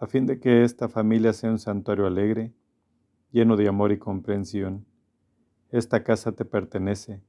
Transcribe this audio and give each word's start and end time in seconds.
a 0.00 0.06
fin 0.06 0.24
de 0.24 0.40
que 0.40 0.64
esta 0.64 0.88
familia 0.88 1.34
sea 1.34 1.50
un 1.50 1.58
santuario 1.58 2.06
alegre, 2.06 2.54
lleno 3.32 3.58
de 3.58 3.68
amor 3.68 3.92
y 3.92 3.98
comprensión. 3.98 4.86
Esta 5.68 6.02
casa 6.02 6.32
te 6.32 6.46
pertenece. 6.46 7.22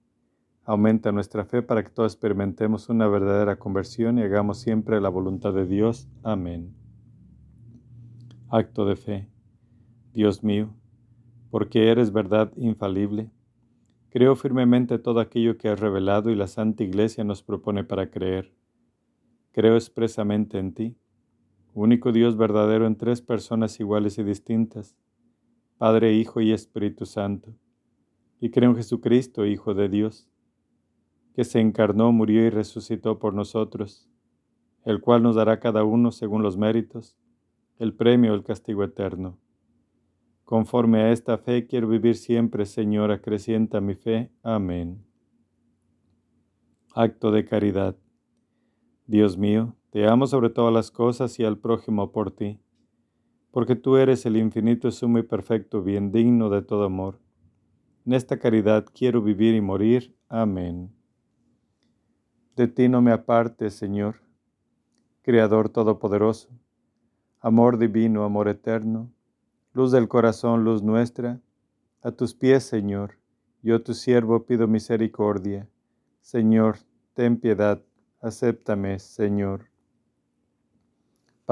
Aumenta 0.64 1.12
nuestra 1.12 1.44
fe 1.44 1.62
para 1.62 1.84
que 1.84 1.90
todos 1.90 2.14
experimentemos 2.14 2.88
una 2.88 3.10
verdadera 3.10 3.60
conversión 3.60 4.18
y 4.18 4.22
hagamos 4.22 4.62
siempre 4.62 5.02
la 5.02 5.10
voluntad 5.10 5.54
de 5.54 5.66
Dios. 5.66 6.08
Amén. 6.24 6.74
Acto 8.48 8.86
de 8.86 8.96
fe. 8.96 9.30
Dios 10.14 10.42
mío, 10.42 10.74
porque 11.50 11.92
eres 11.92 12.14
verdad 12.14 12.54
infalible, 12.56 13.32
creo 14.10 14.38
firmemente 14.38 14.98
todo 14.98 15.20
aquello 15.20 15.58
que 15.58 15.68
has 15.68 15.80
revelado 15.80 16.30
y 16.30 16.36
la 16.36 16.48
Santa 16.48 16.84
Iglesia 16.84 17.26
nos 17.26 17.44
propone 17.44 17.84
para 17.84 18.10
creer. 18.10 18.54
Creo 19.52 19.76
expresamente 19.76 20.58
en 20.58 20.74
ti 20.74 21.01
único 21.74 22.12
Dios 22.12 22.38
verdadero 22.38 22.88
en 22.88 22.96
tres 22.96 23.22
personas 23.22 23.80
iguales 23.80 24.18
y 24.18 24.24
distintas, 24.24 24.96
Padre, 25.78 26.14
Hijo 26.14 26.42
y 26.42 26.52
Espíritu 26.52 27.06
Santo. 27.06 27.54
Y 28.40 28.52
creo 28.52 28.72
en 28.72 28.76
Jesucristo, 28.76 29.46
Hijo 29.46 29.74
de 29.74 29.90
Dios, 29.90 30.30
que 31.34 31.44
se 31.44 31.60
encarnó, 31.60 32.12
murió 32.12 32.46
y 32.46 32.50
resucitó 32.50 33.20
por 33.20 33.34
nosotros, 33.34 34.10
el 34.84 35.00
cual 35.00 35.24
nos 35.24 35.36
dará 35.36 35.60
cada 35.60 35.84
uno, 35.84 36.12
según 36.12 36.44
los 36.44 36.58
méritos, 36.58 37.18
el 37.80 37.94
premio 37.94 38.34
el 38.34 38.44
castigo 38.44 38.84
eterno. 38.84 39.40
Conforme 40.44 41.02
a 41.02 41.12
esta 41.12 41.38
fe 41.38 41.66
quiero 41.66 41.88
vivir 41.88 42.16
siempre, 42.16 42.66
Señor, 42.66 43.10
acrecienta 43.10 43.80
mi 43.80 43.96
fe. 43.96 44.30
Amén. 44.44 45.04
Acto 46.94 47.32
de 47.32 47.46
caridad. 47.46 47.96
Dios 49.08 49.38
mío, 49.38 49.76
te 49.92 50.08
amo 50.08 50.26
sobre 50.26 50.50
todas 50.50 50.74
las 50.74 50.90
cosas 50.90 51.38
y 51.38 51.44
al 51.44 51.58
prójimo 51.58 52.14
por 52.14 52.32
ti, 52.32 52.62
porque 53.52 53.76
tú 53.76 53.98
eres 53.98 54.26
el 54.26 54.38
infinito, 54.38 54.90
sumo 54.90 55.20
y 55.20 55.24
perfecto 55.24 55.84
bien 55.84 56.14
digno 56.14 56.50
de 56.50 56.62
todo 56.62 56.86
amor. 56.86 57.20
En 58.06 58.14
esta 58.14 58.40
caridad 58.40 58.86
quiero 58.94 59.22
vivir 59.22 59.54
y 59.54 59.60
morir. 59.60 60.16
Amén. 60.30 60.96
De 62.56 62.70
ti 62.70 62.88
no 62.88 63.02
me 63.02 63.12
apartes, 63.12 63.74
Señor, 63.74 64.22
Creador 65.24 65.68
Todopoderoso, 65.68 66.50
amor 67.42 67.78
divino, 67.78 68.24
amor 68.24 68.48
eterno, 68.48 69.12
luz 69.74 69.92
del 69.92 70.08
corazón, 70.08 70.64
luz 70.64 70.82
nuestra, 70.82 71.42
a 72.02 72.12
tus 72.12 72.34
pies, 72.34 72.64
Señor, 72.64 73.18
yo 73.62 73.84
tu 73.84 73.94
siervo 73.94 74.46
pido 74.46 74.68
misericordia. 74.68 75.68
Señor, 76.22 76.78
ten 77.14 77.38
piedad, 77.38 77.82
acéptame, 78.22 78.98
Señor. 78.98 79.71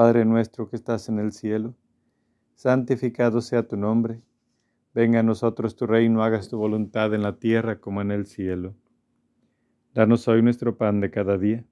Padre 0.00 0.24
nuestro 0.24 0.66
que 0.70 0.76
estás 0.76 1.10
en 1.10 1.18
el 1.18 1.30
cielo, 1.30 1.76
santificado 2.54 3.42
sea 3.42 3.68
tu 3.68 3.76
nombre. 3.76 4.22
Venga 4.94 5.20
a 5.20 5.22
nosotros 5.22 5.76
tu 5.76 5.86
reino, 5.86 6.22
hagas 6.22 6.48
tu 6.48 6.56
voluntad 6.56 7.12
en 7.12 7.22
la 7.22 7.38
tierra 7.38 7.80
como 7.82 8.00
en 8.00 8.10
el 8.10 8.24
cielo. 8.24 8.74
Danos 9.92 10.26
hoy 10.26 10.40
nuestro 10.40 10.78
pan 10.78 11.00
de 11.02 11.10
cada 11.10 11.36
día. 11.36 11.66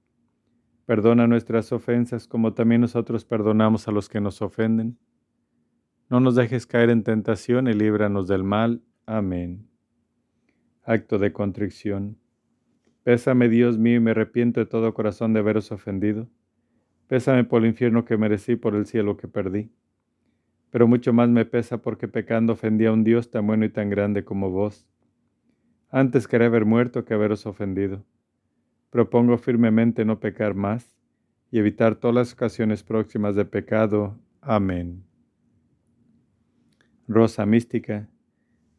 Perdona 0.84 1.27
nuestras 1.27 1.72
ofensas 1.72 2.28
como 2.28 2.53
también 2.53 2.83
nosotros 2.83 3.25
perdonamos 3.25 3.88
a 3.88 3.93
los 3.93 4.11
que 4.11 4.21
nos 4.21 4.43
ofenden. 4.43 4.99
No 6.11 6.21
nos 6.21 6.34
dejes 6.34 6.67
caer 6.67 6.91
en 6.91 7.05
tentación 7.05 7.67
y 7.67 7.72
líbranos 7.72 8.28
del 8.28 8.44
mal. 8.44 8.83
Amén. 9.06 9.71
Acto 10.84 11.19
de 11.19 11.33
contrición. 11.33 12.19
Pésame, 13.05 13.49
Dios 13.49 13.78
mío, 13.78 13.97
y 13.97 14.00
me 14.00 14.11
arrepiento 14.11 14.61
de 14.61 14.67
todo 14.67 14.93
corazón 14.93 15.33
de 15.33 15.41
haberos 15.41 15.72
ofendido 15.72 16.28
Pésame 17.08 17.44
por 17.44 17.62
el 17.62 17.69
infierno 17.70 18.04
que 18.04 18.16
merecí, 18.16 18.56
por 18.56 18.74
el 18.74 18.86
cielo 18.86 19.16
que 19.16 19.28
perdí. 19.28 19.70
Pero 20.70 20.86
mucho 20.86 21.12
más 21.12 21.30
me 21.30 21.46
pesa 21.46 21.78
porque 21.78 22.06
pecando 22.06 22.52
ofendí 22.52 22.84
a 22.84 22.92
un 22.92 23.02
Dios 23.02 23.30
tan 23.30 23.46
bueno 23.46 23.64
y 23.64 23.70
tan 23.70 23.88
grande 23.88 24.24
como 24.24 24.50
vos. 24.50 24.86
Antes 25.91 26.28
quería 26.28 26.48
haber 26.48 26.66
muerto 26.66 27.06
que 27.06 27.14
haberos 27.14 27.46
ofendido. 27.46 28.04
Propongo 28.91 29.38
firmemente 29.38 30.04
no 30.04 30.20
pecar 30.20 30.54
más 30.54 30.94
y 31.50 31.58
evitar 31.58 31.94
todas 31.94 32.14
las 32.14 32.32
ocasiones 32.34 32.82
próximas 32.82 33.34
de 33.34 33.46
pecado. 33.46 34.19
Amén. 34.42 35.02
Rosa 37.06 37.46
mística, 37.46 38.06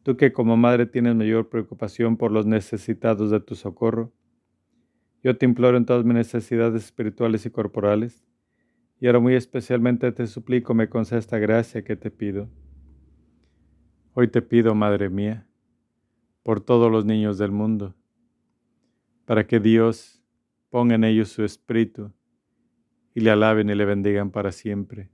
tú 0.04 0.16
que 0.16 0.32
como 0.32 0.56
madre 0.56 0.86
tienes 0.86 1.16
mayor 1.16 1.48
preocupación 1.48 2.16
por 2.16 2.30
los 2.30 2.46
necesitados 2.46 3.32
de 3.32 3.40
tu 3.40 3.56
socorro, 3.56 4.12
yo 5.22 5.36
te 5.36 5.44
imploro 5.44 5.76
en 5.76 5.84
todas 5.84 6.04
mis 6.04 6.14
necesidades 6.14 6.84
espirituales 6.84 7.44
y 7.44 7.50
corporales, 7.50 8.24
y 9.00 9.06
ahora 9.06 9.20
muy 9.20 9.34
especialmente 9.34 10.12
te 10.12 10.26
suplico 10.26 10.74
me 10.74 10.88
conceda 10.88 11.18
esta 11.18 11.38
gracia 11.38 11.84
que 11.84 11.96
te 11.96 12.10
pido. 12.10 12.48
Hoy 14.14 14.28
te 14.28 14.42
pido, 14.42 14.74
Madre 14.74 15.08
mía, 15.08 15.46
por 16.42 16.60
todos 16.60 16.90
los 16.90 17.04
niños 17.04 17.38
del 17.38 17.50
mundo, 17.50 17.94
para 19.26 19.46
que 19.46 19.60
Dios 19.60 20.22
ponga 20.70 20.94
en 20.94 21.04
ellos 21.04 21.28
su 21.28 21.44
espíritu 21.44 22.12
y 23.14 23.20
le 23.20 23.30
alaben 23.30 23.68
y 23.68 23.74
le 23.74 23.84
bendigan 23.84 24.30
para 24.30 24.52
siempre, 24.52 25.10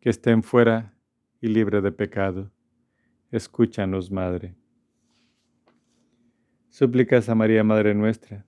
que 0.00 0.10
estén 0.10 0.42
fuera 0.42 0.94
y 1.40 1.48
libre 1.48 1.80
de 1.80 1.92
pecado. 1.92 2.50
Escúchanos, 3.30 4.10
Madre. 4.10 4.54
Súplicas 6.70 7.28
a 7.28 7.34
María, 7.34 7.62
Madre 7.62 7.94
nuestra 7.94 8.47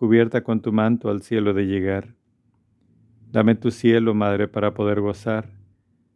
cubierta 0.00 0.42
con 0.42 0.62
tu 0.62 0.72
manto 0.72 1.10
al 1.10 1.20
cielo 1.20 1.52
de 1.52 1.66
llegar. 1.66 2.14
Dame 3.30 3.54
tu 3.54 3.70
cielo, 3.70 4.14
Madre, 4.14 4.48
para 4.48 4.72
poder 4.72 5.02
gozar. 5.02 5.50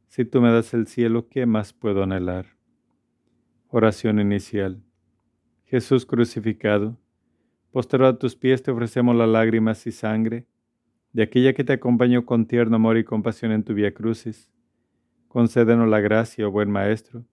Si 0.08 0.24
tú 0.24 0.40
me 0.40 0.50
das 0.50 0.72
el 0.72 0.86
cielo, 0.86 1.28
¿qué 1.28 1.44
más 1.44 1.74
puedo 1.74 2.02
anhelar? 2.02 2.46
Oración 3.68 4.20
inicial. 4.20 4.82
Jesús 5.66 6.06
crucificado, 6.06 6.96
postrado 7.72 8.12
a 8.12 8.18
tus 8.18 8.34
pies 8.36 8.62
te 8.62 8.70
ofrecemos 8.70 9.14
las 9.16 9.28
lágrimas 9.28 9.86
y 9.86 9.92
sangre 9.92 10.46
de 11.12 11.24
aquella 11.24 11.52
que 11.52 11.62
te 11.62 11.74
acompañó 11.74 12.24
con 12.24 12.46
tierno 12.46 12.76
amor 12.76 12.96
y 12.96 13.04
compasión 13.04 13.52
en 13.52 13.64
tu 13.64 13.74
vía 13.74 13.92
crucis. 13.92 14.50
Concédenos 15.28 15.90
la 15.90 16.00
gracia, 16.00 16.48
oh 16.48 16.50
buen 16.50 16.70
Maestro, 16.70 17.26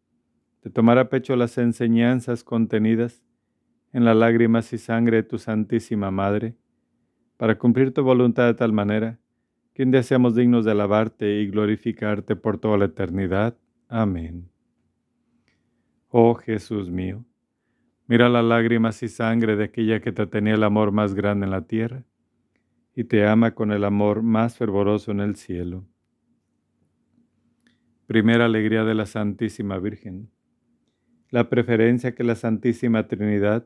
de 0.64 0.70
tomar 0.70 0.98
a 0.98 1.08
pecho 1.08 1.38
las 1.38 1.58
enseñanzas 1.58 2.44
contenidas 2.44 3.24
en 3.94 4.06
las 4.06 4.16
lágrimas 4.16 4.72
y 4.74 4.78
sangre 4.78 5.18
de 5.18 5.24
tu 5.24 5.38
Santísima 5.38 6.12
Madre, 6.12 6.56
para 7.38 7.58
cumplir 7.58 7.94
tu 7.94 8.04
voluntad 8.04 8.46
de 8.46 8.54
tal 8.54 8.72
manera 8.72 9.20
que 9.74 9.84
un 9.84 9.92
día 9.92 10.04
seamos 10.04 10.36
dignos 10.36 10.66
de 10.66 10.72
alabarte 10.72 11.42
y 11.42 11.48
glorificarte 11.48 12.36
por 12.36 12.58
toda 12.58 12.78
la 12.78 12.86
eternidad. 12.86 13.58
Amén. 13.88 14.50
Oh 16.10 16.36
Jesús 16.36 16.90
mío, 16.90 17.26
mira 18.08 18.30
las 18.30 18.44
lágrimas 18.44 19.02
y 19.02 19.08
sangre 19.08 19.56
de 19.56 19.66
aquella 19.66 20.02
que 20.02 20.12
te 20.12 20.28
tenía 20.28 20.56
el 20.56 20.64
amor 20.64 20.92
más 20.92 21.14
grande 21.14 21.46
en 21.46 21.52
la 21.52 21.66
tierra 21.66 22.04
y 22.96 23.06
te 23.06 23.26
ama 23.26 23.52
con 23.56 23.72
el 23.72 23.86
amor 23.86 24.22
más 24.22 24.58
fervoroso 24.58 25.12
en 25.12 25.22
el 25.22 25.36
cielo. 25.36 25.86
Primera 28.08 28.46
alegría 28.46 28.84
de 28.84 28.94
la 28.94 29.06
Santísima 29.06 29.80
Virgen. 29.80 30.30
La 31.30 31.50
preferencia 31.50 32.14
que 32.14 32.26
la 32.26 32.36
Santísima 32.36 33.08
Trinidad 33.08 33.66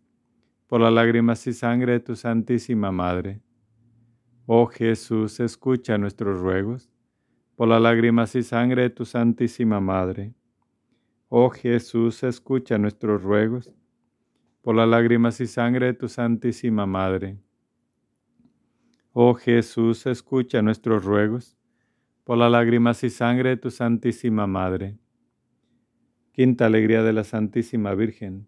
por 0.71 0.79
las 0.79 0.93
lágrimas 0.93 1.45
y 1.47 1.51
sangre 1.51 1.91
de 1.91 1.99
tu 1.99 2.15
Santísima 2.15 2.93
Madre. 2.93 3.41
Oh 4.45 4.67
Jesús, 4.67 5.41
escucha 5.41 5.97
nuestros 5.97 6.39
ruegos 6.39 6.89
por 7.57 7.67
las 7.67 7.81
lágrimas 7.81 8.33
y 8.35 8.43
sangre 8.43 8.83
de 8.83 8.89
tu 8.89 9.03
Santísima 9.03 9.81
Madre. 9.81 10.33
Oh 11.27 11.49
Jesús, 11.49 12.23
escucha 12.23 12.77
nuestros 12.77 13.21
ruegos, 13.21 13.69
por 14.61 14.73
las 14.75 14.87
lágrimas 14.87 15.41
y 15.41 15.47
sangre 15.47 15.87
de 15.87 15.93
tu 15.93 16.07
Santísima 16.07 16.85
Madre. 16.85 17.37
Oh 19.11 19.33
Jesús, 19.33 20.05
escucha 20.05 20.61
nuestros 20.61 21.03
ruegos, 21.03 21.57
por 22.23 22.37
las 22.37 22.49
lágrimas 22.49 23.03
y 23.03 23.09
sangre 23.09 23.49
de 23.49 23.57
tu 23.57 23.71
Santísima 23.71 24.47
Madre. 24.47 24.97
Quinta 26.31 26.67
alegría 26.67 27.03
de 27.03 27.11
la 27.11 27.25
Santísima 27.25 27.93
Virgen, 27.93 28.47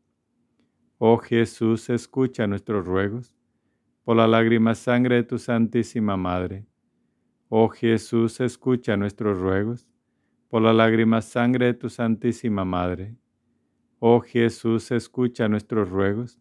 Oh 1.03 1.17
Jesús, 1.17 1.89
escucha 1.89 2.45
nuestros 2.45 2.85
ruegos 2.85 3.35
por 4.03 4.17
la 4.17 4.27
lágrima 4.27 4.75
sangre 4.75 5.15
de 5.15 5.23
tu 5.23 5.39
Santísima 5.39 6.15
Madre. 6.15 6.67
Oh 7.49 7.69
Jesús, 7.69 8.39
escucha 8.39 8.95
nuestros 8.95 9.39
ruegos 9.39 9.87
por 10.47 10.61
la 10.61 10.71
lágrima 10.71 11.23
sangre 11.23 11.65
de 11.65 11.73
tu 11.73 11.89
Santísima 11.89 12.65
Madre. 12.65 13.17
Oh 13.97 14.21
Jesús, 14.21 14.91
escucha 14.91 15.47
nuestros 15.47 15.89
ruegos 15.89 16.39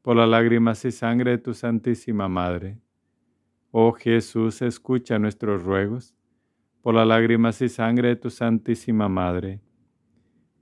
por 0.00 0.16
las 0.16 0.26
lágrimas 0.26 0.82
y 0.86 0.90
sangre 0.90 1.32
de 1.32 1.38
tu 1.38 1.52
Santísima 1.52 2.28
Madre. 2.28 2.80
Oh 3.72 3.92
Jesús, 3.92 4.62
escucha 4.62 5.18
nuestros 5.18 5.64
ruegos, 5.64 6.14
por 6.80 6.94
las 6.94 7.06
lágrimas 7.06 7.60
y 7.60 7.68
sangre 7.68 8.08
de 8.08 8.16
tu 8.16 8.30
Santísima 8.30 9.10
Madre. 9.10 9.60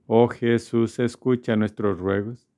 Oh 0.05 0.27
Jesús, 0.27 0.99
escucha 0.99 1.55
nuestros 1.55 1.97
ruegos, 1.97 2.50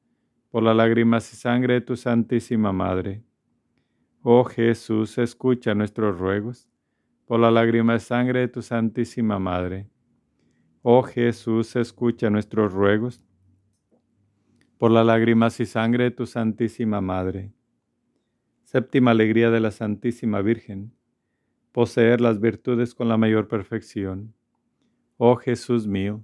por 0.53 0.61
las 0.61 0.75
lágrimas 0.75 1.33
y 1.33 1.35
sangre 1.35 1.73
de 1.73 1.81
tu 1.81 1.95
Santísima 1.97 2.71
Madre. 2.71 3.23
Oh 4.21 4.43
Jesús, 4.43 5.17
escucha 5.17 5.73
nuestros 5.73 6.19
ruegos, 6.19 6.69
por 7.25 7.39
las 7.39 7.51
lágrimas 7.51 8.03
y 8.03 8.05
sangre 8.05 8.41
de 8.41 8.47
tu 8.49 8.61
Santísima 8.61 9.39
Madre. 9.39 9.89
Oh 10.83 11.01
Jesús, 11.01 11.75
escucha 11.75 12.29
nuestros 12.29 12.71
ruegos, 12.71 13.25
por 14.77 14.91
las 14.91 15.07
lágrimas 15.07 15.59
y 15.59 15.65
sangre 15.65 16.03
de 16.03 16.11
tu 16.11 16.27
Santísima 16.27 17.01
Madre. 17.01 17.51
Séptima 18.61 19.09
alegría 19.09 19.49
de 19.49 19.59
la 19.59 19.71
Santísima 19.71 20.43
Virgen, 20.43 20.93
poseer 21.71 22.21
las 22.21 22.39
virtudes 22.39 22.93
con 22.93 23.09
la 23.09 23.17
mayor 23.17 23.47
perfección. 23.47 24.35
Oh 25.17 25.35
Jesús 25.35 25.87
mío, 25.87 26.23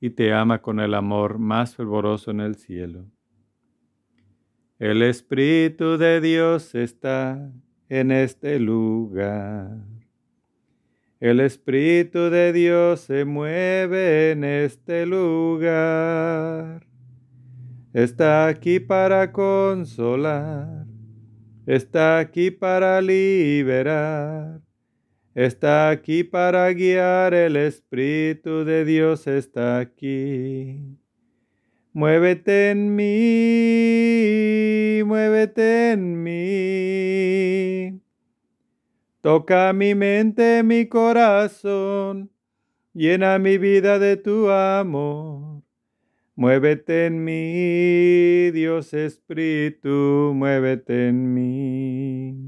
y 0.00 0.10
te 0.10 0.32
ama 0.32 0.60
con 0.62 0.80
el 0.80 0.94
amor 0.94 1.38
más 1.38 1.74
fervoroso 1.74 2.30
en 2.30 2.40
el 2.40 2.56
cielo. 2.56 3.06
El 4.78 5.02
Espíritu 5.02 5.98
de 5.98 6.20
Dios 6.20 6.74
está 6.74 7.52
en 7.88 8.12
este 8.12 8.60
lugar. 8.60 9.84
El 11.20 11.40
Espíritu 11.40 12.30
de 12.30 12.52
Dios 12.52 13.00
se 13.00 13.24
mueve 13.24 14.30
en 14.30 14.44
este 14.44 15.04
lugar 15.04 16.88
está 17.92 18.46
aquí 18.46 18.80
para 18.80 19.32
consolar, 19.32 20.86
está 21.66 22.18
aquí 22.18 22.50
para 22.50 23.00
liberar, 23.00 24.60
está 25.46 25.90
aquí 25.90 26.24
para 26.24 26.68
guiar, 26.72 27.32
el 27.32 27.54
Espíritu 27.56 28.64
de 28.64 28.84
Dios 28.84 29.28
está 29.28 29.78
aquí. 29.78 30.98
Muévete 31.92 32.70
en 32.70 32.96
mí, 32.96 34.24
muévete 35.04 35.92
en 35.92 36.22
mí. 36.24 38.00
Toca 39.20 39.72
mi 39.72 39.94
mente, 39.94 40.64
mi 40.64 40.86
corazón, 40.86 42.32
llena 42.92 43.38
mi 43.38 43.58
vida 43.58 44.00
de 44.00 44.16
tu 44.16 44.50
amor. 44.50 45.62
Muévete 46.34 47.06
en 47.06 47.22
mí, 47.22 48.50
Dios 48.50 48.92
Espíritu, 48.92 50.32
muévete 50.34 51.08
en 51.08 51.32
mí. 51.32 52.47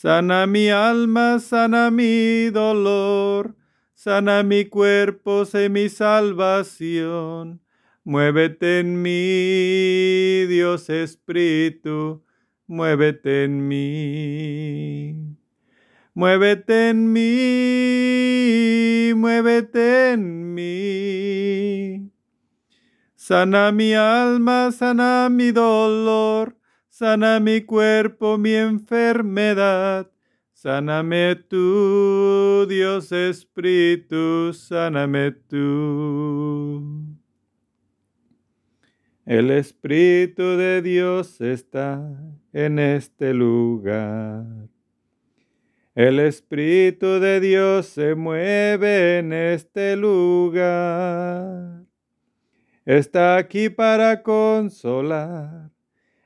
Sana 0.00 0.46
mi 0.46 0.70
alma, 0.70 1.38
sana 1.38 1.90
mi 1.90 2.48
dolor, 2.50 3.54
sana 3.94 4.42
mi 4.42 4.64
cuerpo, 4.64 5.44
sé 5.44 5.68
mi 5.68 5.90
salvación. 5.90 7.60
Muévete 8.02 8.80
en 8.80 9.02
mí, 9.02 10.46
Dios 10.48 10.88
Espíritu, 10.88 12.24
muévete 12.66 13.44
en 13.44 13.68
mí. 13.68 15.36
Muévete 16.14 16.88
en 16.88 17.12
mí, 17.12 19.12
muévete 19.14 20.12
en 20.12 20.54
mí. 20.54 22.10
Sana 23.16 23.70
mi 23.70 23.92
alma, 23.92 24.72
sana 24.72 25.28
mi 25.30 25.52
dolor, 25.52 26.56
sana 27.00 27.40
mi 27.40 27.62
cuerpo, 27.62 28.36
mi 28.36 28.52
enfermedad. 28.52 30.10
Sáname 30.52 31.34
tú, 31.34 32.66
Dios 32.68 33.10
Espíritu, 33.10 34.52
sáname 34.52 35.30
tú. 35.30 37.16
El 39.24 39.50
Espíritu 39.50 40.42
de 40.58 40.82
Dios 40.82 41.40
está 41.40 42.02
en 42.52 42.78
este 42.78 43.32
lugar. 43.32 44.44
El 45.94 46.20
Espíritu 46.20 47.18
de 47.18 47.40
Dios 47.40 47.86
se 47.86 48.14
mueve 48.14 49.20
en 49.20 49.32
este 49.32 49.96
lugar. 49.96 51.82
Está 52.84 53.38
aquí 53.38 53.70
para 53.70 54.22
consolar. 54.22 55.70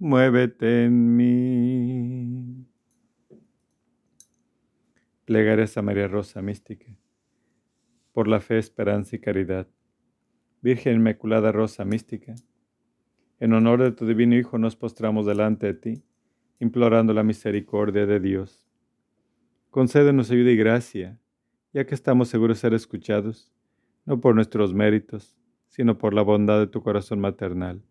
muévete 0.00 0.86
en 0.86 1.14
mí. 1.14 2.66
Plegarias 5.26 5.76
a 5.76 5.82
María 5.82 6.08
Rosa 6.08 6.40
Mística, 6.40 6.96
por 8.12 8.26
la 8.26 8.40
fe, 8.40 8.58
esperanza 8.58 9.14
y 9.16 9.18
caridad. 9.18 9.68
Virgen 10.62 10.96
Inmaculada 10.96 11.52
Rosa 11.52 11.84
Mística, 11.84 12.34
en 13.40 13.52
honor 13.52 13.82
de 13.82 13.92
tu 13.92 14.06
divino 14.06 14.36
Hijo 14.36 14.58
nos 14.58 14.74
postramos 14.74 15.26
delante 15.26 15.66
de 15.66 15.74
ti, 15.74 16.02
implorando 16.60 17.12
la 17.12 17.22
misericordia 17.22 18.06
de 18.06 18.20
Dios. 18.20 18.66
Concédenos 19.68 20.30
ayuda 20.30 20.50
y 20.50 20.56
gracia, 20.56 21.18
ya 21.74 21.84
que 21.84 21.94
estamos 21.94 22.28
seguros 22.28 22.56
de 22.56 22.60
ser 22.62 22.74
escuchados, 22.74 23.52
no 24.06 24.18
por 24.20 24.34
nuestros 24.34 24.72
méritos, 24.72 25.36
sino 25.68 25.98
por 25.98 26.14
la 26.14 26.22
bondad 26.22 26.58
de 26.58 26.66
tu 26.66 26.82
corazón 26.82 27.20
maternal. 27.20 27.82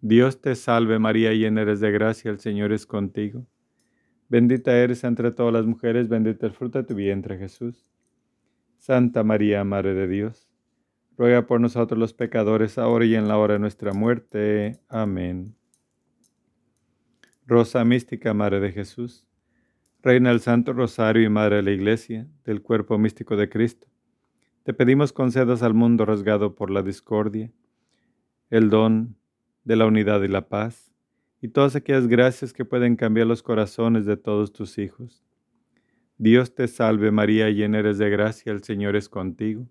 Dios 0.00 0.40
te 0.40 0.54
salve 0.54 0.98
María, 0.98 1.32
llena 1.32 1.62
eres 1.62 1.80
de 1.80 1.90
gracia, 1.90 2.30
el 2.30 2.38
Señor 2.38 2.72
es 2.72 2.86
contigo. 2.86 3.46
Bendita 4.28 4.76
eres 4.76 5.04
entre 5.04 5.30
todas 5.30 5.52
las 5.52 5.66
mujeres, 5.66 6.08
bendito 6.08 6.46
el 6.46 6.52
fruto 6.52 6.78
de 6.78 6.84
tu 6.84 6.94
vientre 6.94 7.38
Jesús. 7.38 7.90
Santa 8.78 9.24
María, 9.24 9.64
Madre 9.64 9.94
de 9.94 10.08
Dios, 10.08 10.48
ruega 11.16 11.46
por 11.46 11.60
nosotros 11.60 11.98
los 11.98 12.12
pecadores, 12.12 12.78
ahora 12.78 13.04
y 13.04 13.14
en 13.14 13.28
la 13.28 13.38
hora 13.38 13.54
de 13.54 13.60
nuestra 13.60 13.92
muerte. 13.92 14.80
Amén. 14.88 15.54
Rosa 17.46 17.84
mística, 17.84 18.34
Madre 18.34 18.60
de 18.60 18.72
Jesús, 18.72 19.24
Reina 20.02 20.30
del 20.30 20.40
Santo 20.40 20.72
Rosario 20.72 21.22
y 21.22 21.28
Madre 21.28 21.56
de 21.56 21.62
la 21.62 21.70
Iglesia, 21.70 22.28
del 22.44 22.62
cuerpo 22.62 22.98
místico 22.98 23.36
de 23.36 23.48
Cristo, 23.48 23.86
te 24.64 24.74
pedimos 24.74 25.12
concedas 25.12 25.62
al 25.62 25.74
mundo 25.74 26.04
rasgado 26.04 26.56
por 26.56 26.70
la 26.70 26.82
discordia, 26.82 27.52
el 28.50 28.68
don 28.68 29.16
de 29.66 29.76
la 29.76 29.84
unidad 29.84 30.22
y 30.22 30.28
la 30.28 30.48
paz 30.48 30.92
y 31.42 31.48
todas 31.48 31.76
aquellas 31.76 32.06
gracias 32.06 32.52
que 32.52 32.64
pueden 32.64 32.96
cambiar 32.96 33.26
los 33.26 33.42
corazones 33.42 34.06
de 34.06 34.16
todos 34.16 34.52
tus 34.52 34.78
hijos. 34.78 35.22
Dios 36.18 36.54
te 36.54 36.66
salve 36.68 37.10
María, 37.10 37.50
llena 37.50 37.80
eres 37.80 37.98
de 37.98 38.08
gracia, 38.08 38.52
el 38.52 38.62
Señor 38.62 38.96
es 38.96 39.08
contigo. 39.08 39.68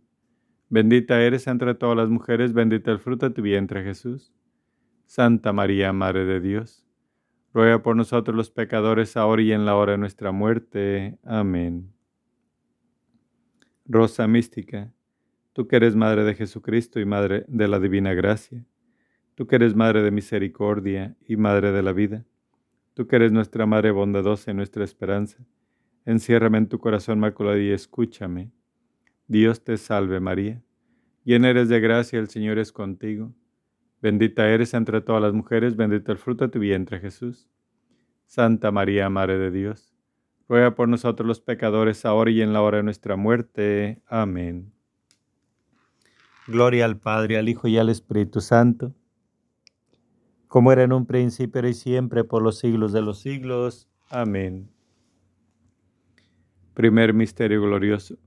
Bendita 0.70 1.22
eres 1.22 1.48
entre 1.48 1.74
todas 1.76 1.98
las 1.98 2.10
mujeres, 2.10 2.54
bendita 2.54 2.92
el 2.92 3.00
fruto 3.00 3.28
de 3.28 3.34
tu 3.34 3.42
vientre 3.42 3.84
Jesús. 3.84 4.34
Santa 5.08 5.54
María, 5.54 5.94
Madre 5.94 6.26
de 6.26 6.42
Dios, 6.42 6.86
ruega 7.54 7.82
por 7.82 7.96
nosotros 7.96 8.36
los 8.36 8.52
pecadores, 8.52 9.16
ahora 9.16 9.42
y 9.42 9.54
en 9.54 9.66
la 9.66 9.76
hora 9.76 9.94
de 9.94 9.98
nuestra 9.98 10.32
muerte. 10.32 11.18
Amén. 11.24 11.92
Rosa 13.86 14.28
mística, 14.28 14.92
tú 15.54 15.68
que 15.68 15.78
eres 15.78 15.96
Madre 15.96 16.26
de 16.26 16.36
Jesucristo 16.36 17.00
y 17.00 17.06
Madre 17.06 17.46
de 17.48 17.68
la 17.68 17.80
Divina 17.80 18.14
Gracia, 18.14 18.66
Tú 19.36 19.48
que 19.48 19.58
eres 19.58 19.76
Madre 19.76 20.02
de 20.02 20.12
misericordia 20.12 21.18
y 21.28 21.36
Madre 21.36 21.74
de 21.74 21.84
la 21.84 21.92
vida, 21.92 22.26
tú 22.94 23.06
que 23.06 23.18
eres 23.18 23.34
nuestra 23.34 23.66
Madre 23.66 23.92
bondadosa 23.92 24.52
y 24.52 24.54
nuestra 24.54 24.86
esperanza, 24.86 25.46
enciérrame 26.06 26.60
en 26.60 26.70
tu 26.70 26.80
corazón 26.80 27.20
maculado 27.20 27.60
y 27.60 27.72
escúchame. 27.72 28.54
Dios 29.28 29.62
te 29.62 29.76
salve 29.76 30.22
María, 30.22 30.64
llena 31.26 31.50
eres 31.50 31.68
de 31.68 31.82
gracia, 31.82 32.18
el 32.18 32.30
Señor 32.30 32.60
es 32.60 32.72
contigo. 32.72 33.34
Bendita 34.02 34.48
eres 34.48 34.74
entre 34.74 35.02
todas 35.02 35.22
las 35.22 35.34
mujeres, 35.34 35.76
bendito 35.76 36.14
el 36.14 36.18
fruto 36.18 36.46
de 36.46 36.52
tu 36.52 36.60
vientre 36.60 37.02
Jesús. 37.02 37.50
Santa 38.28 38.72
María, 38.72 39.10
Madre 39.10 39.38
de 39.38 39.52
Dios, 39.52 39.94
ruega 40.48 40.76
por 40.76 40.88
nosotros 40.88 41.28
los 41.28 41.42
pecadores, 41.42 42.06
ahora 42.06 42.32
y 42.32 42.42
en 42.42 42.54
la 42.54 42.62
hora 42.62 42.78
de 42.78 42.84
nuestra 42.84 43.18
muerte. 43.18 44.02
Amén. 44.08 44.72
Gloria 46.48 46.86
al 46.86 46.98
Padre, 46.98 47.38
al 47.38 47.50
Hijo 47.50 47.68
y 47.68 47.78
al 47.78 47.90
Espíritu 47.90 48.40
Santo 48.40 48.96
como 50.56 50.72
era 50.72 50.84
en 50.84 50.94
un 50.94 51.06
principio 51.06 51.68
y 51.68 51.74
siempre 51.74 52.24
por 52.24 52.42
los 52.42 52.60
siglos 52.60 52.94
de 52.94 53.02
los 53.02 53.20
siglos. 53.20 53.90
Amén. 54.10 54.72
Primer 56.74 57.14
misterio 57.14 57.62
glorioso. 57.62 58.18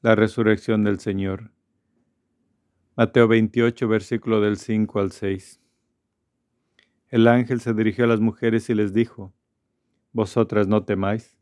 La 0.00 0.14
resurrección 0.14 0.84
del 0.84 1.00
Señor. 1.00 1.52
Mateo 2.96 3.28
28, 3.28 3.86
versículo 3.86 4.40
del 4.40 4.56
5 4.56 4.98
al 4.98 5.12
6. 5.12 5.60
El 7.10 7.28
ángel 7.28 7.60
se 7.60 7.74
dirigió 7.74 8.06
a 8.06 8.08
las 8.08 8.20
mujeres 8.20 8.70
y 8.70 8.74
les 8.74 8.94
dijo, 8.94 9.34
Vosotras 10.12 10.66
no 10.66 10.86
temáis, 10.86 11.36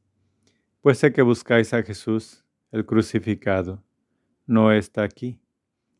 pues 0.80 0.98
sé 0.98 1.12
que 1.12 1.22
buscáis 1.22 1.72
a 1.74 1.84
Jesús, 1.84 2.44
el 2.72 2.84
crucificado. 2.84 3.84
No 4.48 4.72
está 4.72 5.04
aquí. 5.04 5.40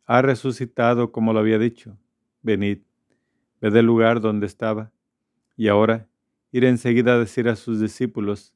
Ha 0.07 0.23
resucitado 0.23 1.13
como 1.13 1.33
lo 1.33 1.39
había 1.39 1.61
dicho. 1.61 1.97
Venid 2.43 2.81
ve 3.63 3.71
del 3.71 3.87
lugar 3.87 4.21
donde 4.21 4.47
estaba, 4.47 4.93
y 5.57 5.69
ahora 5.69 6.09
ir 6.51 6.65
enseguida 6.65 7.15
a 7.15 7.19
decir 7.19 7.49
a 7.49 7.55
sus 7.55 7.81
discípulos, 7.81 8.55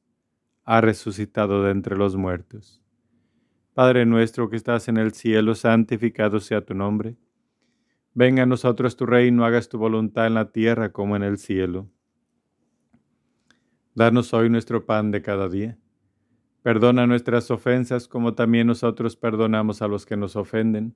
ha 0.65 0.81
resucitado 0.81 1.63
de 1.63 1.71
entre 1.71 1.95
los 1.95 2.17
muertos. 2.17 2.83
Padre 3.73 4.05
nuestro 4.05 4.49
que 4.49 4.57
estás 4.57 4.89
en 4.89 4.97
el 4.97 5.13
cielo, 5.13 5.55
santificado 5.55 6.41
sea 6.41 6.65
tu 6.65 6.73
nombre. 6.73 7.15
Venga 8.13 8.43
a 8.43 8.45
nosotros 8.45 8.97
tu 8.97 9.05
reino, 9.05 9.45
hagas 9.45 9.69
tu 9.69 9.77
voluntad 9.77 10.27
en 10.27 10.33
la 10.33 10.51
tierra 10.51 10.91
como 10.91 11.15
en 11.15 11.23
el 11.23 11.37
cielo. 11.37 11.89
Danos 13.95 14.33
hoy 14.33 14.49
nuestro 14.49 14.85
pan 14.85 15.11
de 15.11 15.21
cada 15.21 15.47
día. 15.47 15.77
Perdona 16.63 17.07
nuestras 17.07 17.49
ofensas 17.49 18.09
como 18.09 18.33
también 18.33 18.67
nosotros 18.67 19.15
perdonamos 19.15 19.81
a 19.81 19.87
los 19.87 20.05
que 20.05 20.17
nos 20.17 20.35
ofenden 20.35 20.95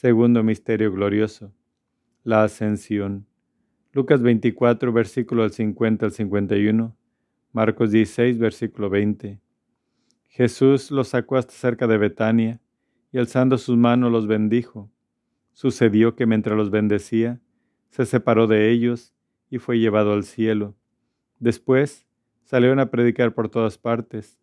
Segundo 0.00 0.42
Misterio 0.42 0.90
Glorioso 0.90 1.52
la 2.24 2.42
ascensión. 2.42 3.26
Lucas 3.92 4.22
24, 4.22 4.94
versículo 4.94 5.42
del 5.42 5.52
50 5.52 6.06
al 6.06 6.12
51. 6.12 6.96
Marcos 7.52 7.90
16, 7.90 8.38
versículo 8.38 8.88
20. 8.88 9.42
Jesús 10.26 10.90
los 10.90 11.08
sacó 11.08 11.36
hasta 11.36 11.52
cerca 11.52 11.86
de 11.86 11.98
Betania 11.98 12.62
y 13.12 13.18
alzando 13.18 13.58
sus 13.58 13.76
manos 13.76 14.10
los 14.10 14.26
bendijo. 14.26 14.90
Sucedió 15.52 16.16
que 16.16 16.24
mientras 16.24 16.56
los 16.56 16.70
bendecía, 16.70 17.38
se 17.90 18.06
separó 18.06 18.46
de 18.46 18.70
ellos 18.70 19.12
y 19.50 19.58
fue 19.58 19.80
llevado 19.80 20.14
al 20.14 20.24
cielo. 20.24 20.76
Después 21.40 22.06
salieron 22.44 22.80
a 22.80 22.90
predicar 22.90 23.34
por 23.34 23.50
todas 23.50 23.76
partes, 23.76 24.38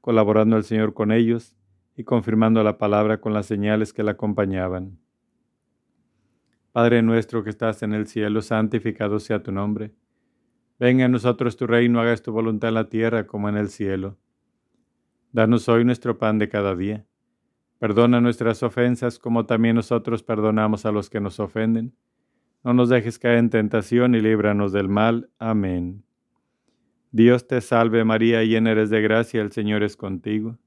colaborando 0.00 0.56
al 0.56 0.64
Señor 0.64 0.94
con 0.94 1.12
ellos 1.12 1.54
y 1.96 2.04
confirmando 2.04 2.62
la 2.62 2.78
palabra 2.78 3.20
con 3.20 3.34
las 3.34 3.44
señales 3.44 3.92
que 3.92 4.02
la 4.02 4.12
acompañaban. 4.12 5.01
Padre 6.72 7.02
nuestro 7.02 7.44
que 7.44 7.50
estás 7.50 7.82
en 7.82 7.92
el 7.92 8.06
cielo, 8.06 8.40
santificado 8.40 9.20
sea 9.20 9.42
tu 9.42 9.52
nombre. 9.52 9.92
Venga 10.78 11.04
a 11.04 11.08
nosotros 11.08 11.56
tu 11.58 11.66
reino, 11.66 12.00
hagas 12.00 12.22
tu 12.22 12.32
voluntad 12.32 12.68
en 12.68 12.74
la 12.74 12.88
tierra 12.88 13.26
como 13.26 13.50
en 13.50 13.58
el 13.58 13.68
cielo. 13.68 14.16
Danos 15.32 15.68
hoy 15.68 15.84
nuestro 15.84 16.16
pan 16.16 16.38
de 16.38 16.48
cada 16.48 16.74
día. 16.74 17.06
Perdona 17.78 18.22
nuestras 18.22 18.62
ofensas 18.62 19.18
como 19.18 19.44
también 19.44 19.76
nosotros 19.76 20.22
perdonamos 20.22 20.86
a 20.86 20.92
los 20.92 21.10
que 21.10 21.20
nos 21.20 21.40
ofenden. 21.40 21.94
No 22.64 22.72
nos 22.72 22.88
dejes 22.88 23.18
caer 23.18 23.38
en 23.38 23.50
tentación 23.50 24.14
y 24.14 24.20
líbranos 24.20 24.72
del 24.72 24.88
mal. 24.88 25.28
Amén. 25.38 26.04
Dios 27.10 27.46
te 27.46 27.60
salve 27.60 28.02
María, 28.04 28.42
llena 28.44 28.70
eres 28.70 28.88
de 28.88 29.02
gracia, 29.02 29.42
el 29.42 29.52
Señor 29.52 29.82
es 29.82 29.96
contigo. 29.96 30.58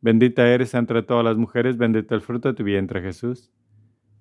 Bendita 0.00 0.46
eres 0.46 0.74
entre 0.74 1.02
todas 1.02 1.24
las 1.24 1.36
mujeres, 1.36 1.76
bendito 1.76 2.14
el 2.14 2.20
fruto 2.20 2.48
de 2.48 2.54
tu 2.54 2.62
vientre 2.62 3.02
Jesús. 3.02 3.50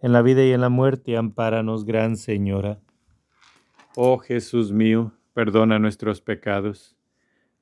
en 0.00 0.12
la 0.12 0.22
vida 0.22 0.44
y 0.44 0.52
en 0.52 0.60
la 0.60 0.68
muerte, 0.68 1.16
ampáranos, 1.16 1.84
Gran 1.84 2.16
Señora. 2.16 2.80
Oh 3.96 4.18
Jesús 4.18 4.72
mío, 4.72 5.12
perdona 5.32 5.78
nuestros 5.78 6.20
pecados, 6.20 6.96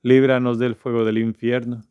líbranos 0.03 0.59
del 0.59 0.75
fuego 0.75 1.05
del 1.05 1.19
infierno, 1.19 1.83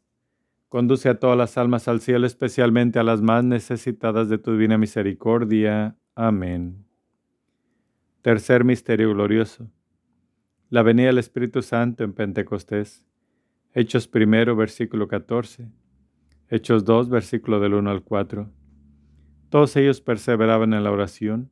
conduce 0.69 1.09
a 1.09 1.19
todas 1.19 1.37
las 1.37 1.57
almas 1.57 1.87
al 1.87 2.01
cielo, 2.01 2.27
especialmente 2.27 2.99
a 2.99 3.03
las 3.03 3.21
más 3.21 3.43
necesitadas 3.43 4.29
de 4.29 4.37
tu 4.37 4.51
divina 4.51 4.77
misericordia. 4.77 5.95
Amén. 6.15 6.85
Tercer 8.21 8.63
misterio 8.63 9.13
glorioso. 9.13 9.69
La 10.69 10.83
venida 10.83 11.07
del 11.07 11.19
Espíritu 11.19 11.61
Santo 11.61 12.03
en 12.03 12.13
Pentecostés. 12.13 13.05
Hechos 13.73 14.07
primero, 14.07 14.55
versículo 14.55 15.07
14. 15.07 15.69
Hechos 16.49 16.85
2, 16.85 17.09
versículo 17.09 17.59
del 17.59 17.75
1 17.75 17.89
al 17.89 18.03
4. 18.03 18.49
Todos 19.49 19.75
ellos 19.75 20.01
perseveraban 20.01 20.73
en 20.73 20.83
la 20.83 20.91
oración, 20.91 21.51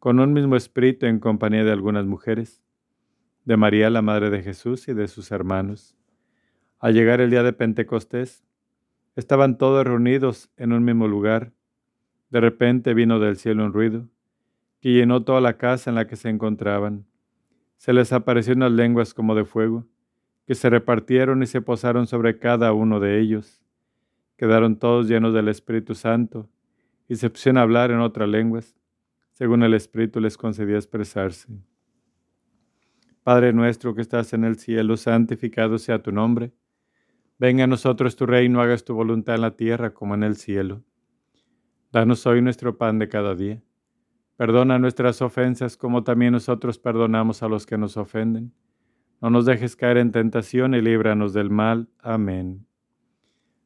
con 0.00 0.18
un 0.18 0.32
mismo 0.32 0.56
espíritu 0.56 1.06
en 1.06 1.20
compañía 1.20 1.62
de 1.64 1.70
algunas 1.70 2.04
mujeres, 2.04 2.62
de 3.44 3.56
María 3.56 3.90
la 3.90 4.02
Madre 4.02 4.28
de 4.28 4.42
Jesús 4.42 4.88
y 4.88 4.94
de 4.94 5.06
sus 5.06 5.30
hermanos. 5.30 5.96
Al 6.80 6.94
llegar 6.94 7.20
el 7.20 7.30
día 7.30 7.44
de 7.44 7.52
Pentecostés, 7.52 8.44
estaban 9.14 9.56
todos 9.56 9.84
reunidos 9.84 10.50
en 10.56 10.72
un 10.72 10.84
mismo 10.84 11.06
lugar. 11.06 11.52
De 12.30 12.40
repente 12.40 12.92
vino 12.92 13.20
del 13.20 13.36
cielo 13.36 13.64
un 13.64 13.72
ruido, 13.72 14.08
que 14.80 14.92
llenó 14.92 15.22
toda 15.22 15.40
la 15.40 15.56
casa 15.56 15.90
en 15.90 15.94
la 15.94 16.08
que 16.08 16.16
se 16.16 16.28
encontraban. 16.28 17.06
Se 17.76 17.92
les 17.92 18.12
aparecieron 18.12 18.64
unas 18.64 18.72
lenguas 18.72 19.14
como 19.14 19.36
de 19.36 19.44
fuego, 19.44 19.86
que 20.44 20.56
se 20.56 20.68
repartieron 20.68 21.40
y 21.44 21.46
se 21.46 21.62
posaron 21.62 22.08
sobre 22.08 22.40
cada 22.40 22.72
uno 22.72 22.98
de 22.98 23.20
ellos. 23.20 23.62
Quedaron 24.36 24.76
todos 24.76 25.06
llenos 25.06 25.32
del 25.32 25.46
Espíritu 25.46 25.94
Santo 25.94 26.48
y 27.12 27.16
se 27.16 27.50
a 27.50 27.60
hablar 27.60 27.90
en 27.90 28.00
otras 28.00 28.26
lenguas, 28.26 28.74
según 29.32 29.62
el 29.62 29.74
Espíritu 29.74 30.18
les 30.18 30.38
concedía 30.38 30.76
expresarse. 30.76 31.46
Padre 33.22 33.52
nuestro 33.52 33.94
que 33.94 34.00
estás 34.00 34.32
en 34.32 34.44
el 34.44 34.56
cielo, 34.56 34.96
santificado 34.96 35.76
sea 35.76 36.02
tu 36.02 36.10
nombre. 36.10 36.54
Venga 37.38 37.64
a 37.64 37.66
nosotros 37.66 38.16
tu 38.16 38.24
reino, 38.24 38.62
hagas 38.62 38.86
tu 38.86 38.94
voluntad 38.94 39.34
en 39.34 39.42
la 39.42 39.56
tierra 39.56 39.92
como 39.92 40.14
en 40.14 40.22
el 40.22 40.36
cielo. 40.36 40.84
Danos 41.92 42.24
hoy 42.24 42.40
nuestro 42.40 42.78
pan 42.78 42.98
de 42.98 43.10
cada 43.10 43.34
día. 43.34 43.62
Perdona 44.36 44.78
nuestras 44.78 45.20
ofensas 45.20 45.76
como 45.76 46.04
también 46.04 46.32
nosotros 46.32 46.78
perdonamos 46.78 47.42
a 47.42 47.48
los 47.48 47.66
que 47.66 47.76
nos 47.76 47.98
ofenden. 47.98 48.54
No 49.20 49.28
nos 49.28 49.44
dejes 49.44 49.76
caer 49.76 49.98
en 49.98 50.12
tentación 50.12 50.74
y 50.74 50.80
líbranos 50.80 51.34
del 51.34 51.50
mal. 51.50 51.90
Amén. 51.98 52.66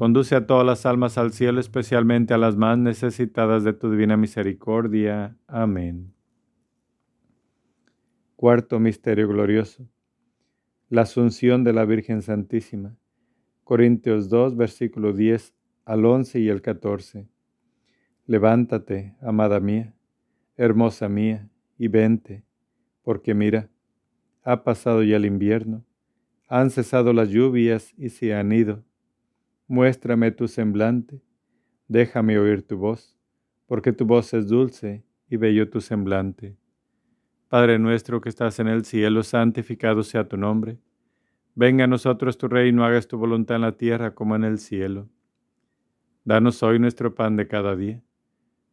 conduce 0.00 0.34
a 0.34 0.46
todas 0.46 0.64
las 0.64 0.86
almas 0.86 1.18
al 1.18 1.34
cielo, 1.34 1.60
especialmente 1.60 2.32
a 2.32 2.38
las 2.38 2.56
más 2.56 2.78
necesitadas 2.78 3.64
de 3.64 3.74
tu 3.74 3.90
divina 3.90 4.16
misericordia. 4.16 5.36
Amén. 5.46 6.14
Cuarto 8.34 8.80
Misterio 8.80 9.28
Glorioso. 9.28 9.86
La 10.88 11.02
Asunción 11.02 11.64
de 11.64 11.74
la 11.74 11.84
Virgen 11.84 12.22
Santísima. 12.22 12.96
Corintios 13.62 14.30
2, 14.30 14.56
versículo 14.56 15.12
10 15.12 15.52
al 15.84 16.06
11 16.06 16.40
y 16.40 16.48
el 16.48 16.62
14. 16.62 17.28
Levántate, 18.24 19.18
amada 19.20 19.60
mía, 19.60 19.94
hermosa 20.56 21.10
mía, 21.10 21.50
y 21.76 21.88
vente, 21.88 22.42
porque 23.02 23.34
mira, 23.34 23.68
ha 24.44 24.64
pasado 24.64 25.02
ya 25.02 25.16
el 25.16 25.26
invierno, 25.26 25.84
han 26.48 26.70
cesado 26.70 27.12
las 27.12 27.28
lluvias 27.28 27.92
y 27.98 28.08
se 28.08 28.32
han 28.32 28.50
ido. 28.52 28.82
Muéstrame 29.70 30.32
tu 30.32 30.48
semblante, 30.48 31.22
déjame 31.86 32.40
oír 32.40 32.66
tu 32.66 32.76
voz, 32.76 33.16
porque 33.66 33.92
tu 33.92 34.04
voz 34.04 34.34
es 34.34 34.48
dulce 34.48 35.04
y 35.28 35.36
bello 35.36 35.70
tu 35.70 35.80
semblante. 35.80 36.56
Padre 37.46 37.78
nuestro 37.78 38.20
que 38.20 38.30
estás 38.30 38.58
en 38.58 38.66
el 38.66 38.84
cielo, 38.84 39.22
santificado 39.22 40.02
sea 40.02 40.28
tu 40.28 40.36
nombre. 40.36 40.80
Venga 41.54 41.84
a 41.84 41.86
nosotros 41.86 42.36
tu 42.36 42.48
reino, 42.48 42.84
hagas 42.84 43.06
tu 43.06 43.16
voluntad 43.16 43.54
en 43.54 43.62
la 43.62 43.76
tierra 43.76 44.12
como 44.12 44.34
en 44.34 44.42
el 44.42 44.58
cielo. 44.58 45.08
Danos 46.24 46.60
hoy 46.64 46.80
nuestro 46.80 47.14
pan 47.14 47.36
de 47.36 47.46
cada 47.46 47.76
día 47.76 48.02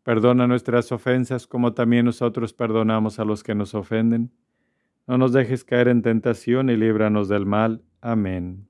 Perdona 0.08 0.48
nuestras 0.48 0.90
ofensas 0.94 1.46
como 1.46 1.74
también 1.74 2.06
nosotros 2.06 2.54
perdonamos 2.54 3.20
a 3.20 3.26
los 3.26 3.44
que 3.44 3.54
nos 3.54 3.76
ofenden. 3.76 4.32
No 5.06 5.20
nos 5.20 5.34
dejes 5.34 5.64
caer 5.64 5.90
en 5.90 6.02
tentación 6.02 6.70
y 6.70 6.78
líbranos 6.78 7.28
del 7.28 7.46
mal. 7.46 7.84
Amén. 8.00 8.70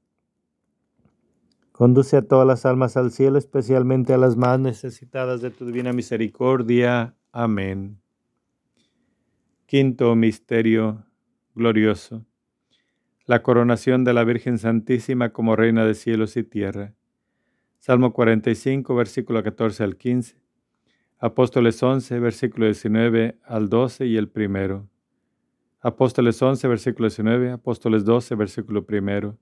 Conduce 1.81 2.15
a 2.15 2.21
todas 2.21 2.45
las 2.45 2.67
almas 2.67 2.95
al 2.95 3.09
cielo, 3.09 3.39
especialmente 3.39 4.13
a 4.13 4.17
las 4.19 4.37
más 4.37 4.59
necesitadas 4.59 5.41
de 5.41 5.49
tu 5.49 5.65
divina 5.65 5.91
misericordia. 5.91 7.15
Amén. 7.31 7.99
Quinto 9.65 10.15
Misterio 10.15 11.07
Glorioso. 11.55 12.23
La 13.25 13.41
coronación 13.41 14.03
de 14.03 14.13
la 14.13 14.23
Virgen 14.23 14.59
Santísima 14.59 15.33
como 15.33 15.55
Reina 15.55 15.83
de 15.83 15.95
cielos 15.95 16.37
y 16.37 16.43
tierra. 16.43 16.93
Salmo 17.79 18.13
45, 18.13 18.93
versículo 18.93 19.41
14 19.41 19.83
al 19.83 19.97
15. 19.97 20.35
Apóstoles 21.17 21.81
11, 21.81 22.19
versículo 22.19 22.67
19 22.67 23.39
al 23.43 23.69
12 23.69 24.05
y 24.05 24.17
el 24.17 24.29
primero. 24.29 24.87
Apóstoles 25.79 26.39
11, 26.39 26.67
versículo 26.67 27.07
19. 27.07 27.49
Apóstoles 27.49 28.05
12, 28.05 28.35
versículo 28.35 28.85
primero 28.85 29.39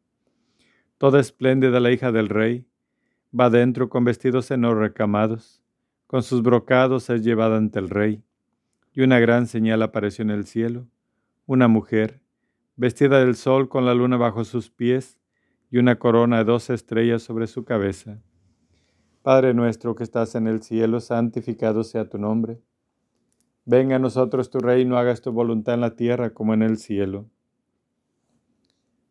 toda 1.00 1.22
espléndida 1.22 1.80
la 1.80 1.92
hija 1.92 2.12
del 2.12 2.28
rey, 2.28 2.68
va 3.38 3.50
dentro 3.50 3.90
con 3.90 4.04
vestidos 4.04 4.52
enos 4.52 4.76
recamados, 4.76 5.64
con 6.08 6.24
sus 6.24 6.44
brocados 6.44 7.10
es 7.10 7.24
llevada 7.24 7.56
ante 7.56 7.80
el 7.80 7.90
rey, 7.90 8.22
y 8.94 9.02
una 9.02 9.18
gran 9.18 9.48
señal 9.48 9.82
apareció 9.82 10.24
en 10.24 10.30
el 10.30 10.46
cielo, 10.46 10.88
una 11.46 11.70
mujer, 11.70 12.20
vestida 12.76 13.20
del 13.20 13.36
sol 13.36 13.70
con 13.70 13.86
la 13.86 13.94
luna 13.94 14.18
bajo 14.18 14.44
sus 14.44 14.70
pies, 14.70 15.18
y 15.72 15.78
una 15.78 15.98
corona 15.98 16.40
de 16.40 16.44
dos 16.44 16.70
estrellas 16.70 17.24
sobre 17.24 17.48
su 17.48 17.64
cabeza. 17.64 18.22
Padre 19.22 19.54
nuestro 19.54 19.96
que 19.96 20.04
estás 20.04 20.36
en 20.36 20.48
el 20.48 20.62
cielo, 20.62 21.00
santificado 21.00 21.86
sea 21.86 22.10
tu 22.10 22.18
nombre. 22.18 22.60
Venga 23.64 23.96
a 23.96 24.00
nosotros 24.00 24.50
tu 24.50 24.60
reino, 24.60 24.98
hagas 24.98 25.22
tu 25.22 25.32
voluntad 25.32 25.76
en 25.76 25.82
la 25.82 25.96
tierra 25.96 26.32
como 26.32 26.54
en 26.54 26.64
el 26.64 26.78
cielo. 26.78 27.30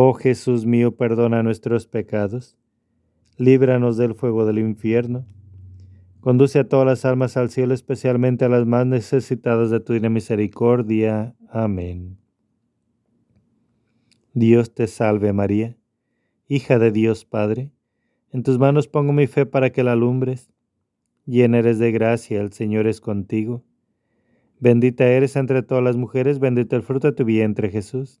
Oh 0.00 0.14
Jesús 0.14 0.64
mío, 0.64 0.94
perdona 0.94 1.42
nuestros 1.42 1.88
pecados, 1.88 2.56
líbranos 3.36 3.96
del 3.96 4.14
fuego 4.14 4.46
del 4.46 4.60
infierno, 4.60 5.26
Conduce 6.20 6.60
a 6.60 6.68
todas 6.68 6.86
las 6.86 7.04
almas 7.04 7.36
al 7.36 7.50
cielo, 7.50 7.74
especialmente 7.74 8.44
a 8.44 8.48
las 8.48 8.64
más 8.64 8.86
necesitadas 8.86 9.70
de 9.70 9.80
tu 9.80 9.94
misericordia. 9.94 11.34
Amén. 11.50 12.16
Dios 14.34 14.72
te 14.72 14.86
salve 14.86 15.32
María, 15.32 15.76
hija 16.46 16.78
de 16.78 16.92
Dios 16.92 17.24
Padre. 17.24 17.72
En 18.30 18.44
tus 18.44 18.56
manos 18.56 18.86
pongo 18.86 19.12
mi 19.12 19.26
fe 19.26 19.46
para 19.46 19.70
que 19.70 19.82
la 19.82 19.94
alumbres. 19.94 20.48
Llena 21.26 21.58
eres 21.58 21.80
de 21.80 21.90
gracia, 21.90 22.40
el 22.40 22.52
Señor 22.52 22.86
es 22.86 23.00
contigo. 23.00 23.64
Bendita 24.60 25.08
eres 25.08 25.34
entre 25.34 25.64
todas 25.64 25.82
las 25.82 25.96
mujeres, 25.96 26.38
bendito 26.38 26.76
el 26.76 26.84
fruto 26.84 27.08
de 27.08 27.14
tu 27.14 27.24
vientre 27.24 27.68
Jesús. 27.68 28.20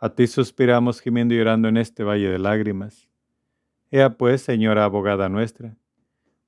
a 0.00 0.08
ti 0.14 0.26
suspiramos 0.26 1.00
gimiendo 1.00 1.34
y 1.34 1.38
llorando 1.38 1.68
en 1.68 1.76
este 1.76 2.02
valle 2.02 2.30
de 2.30 2.38
lágrimas. 2.38 3.08
Ea 3.90 4.16
pues, 4.16 4.40
Señora 4.40 4.84
abogada 4.84 5.28
nuestra, 5.28 5.76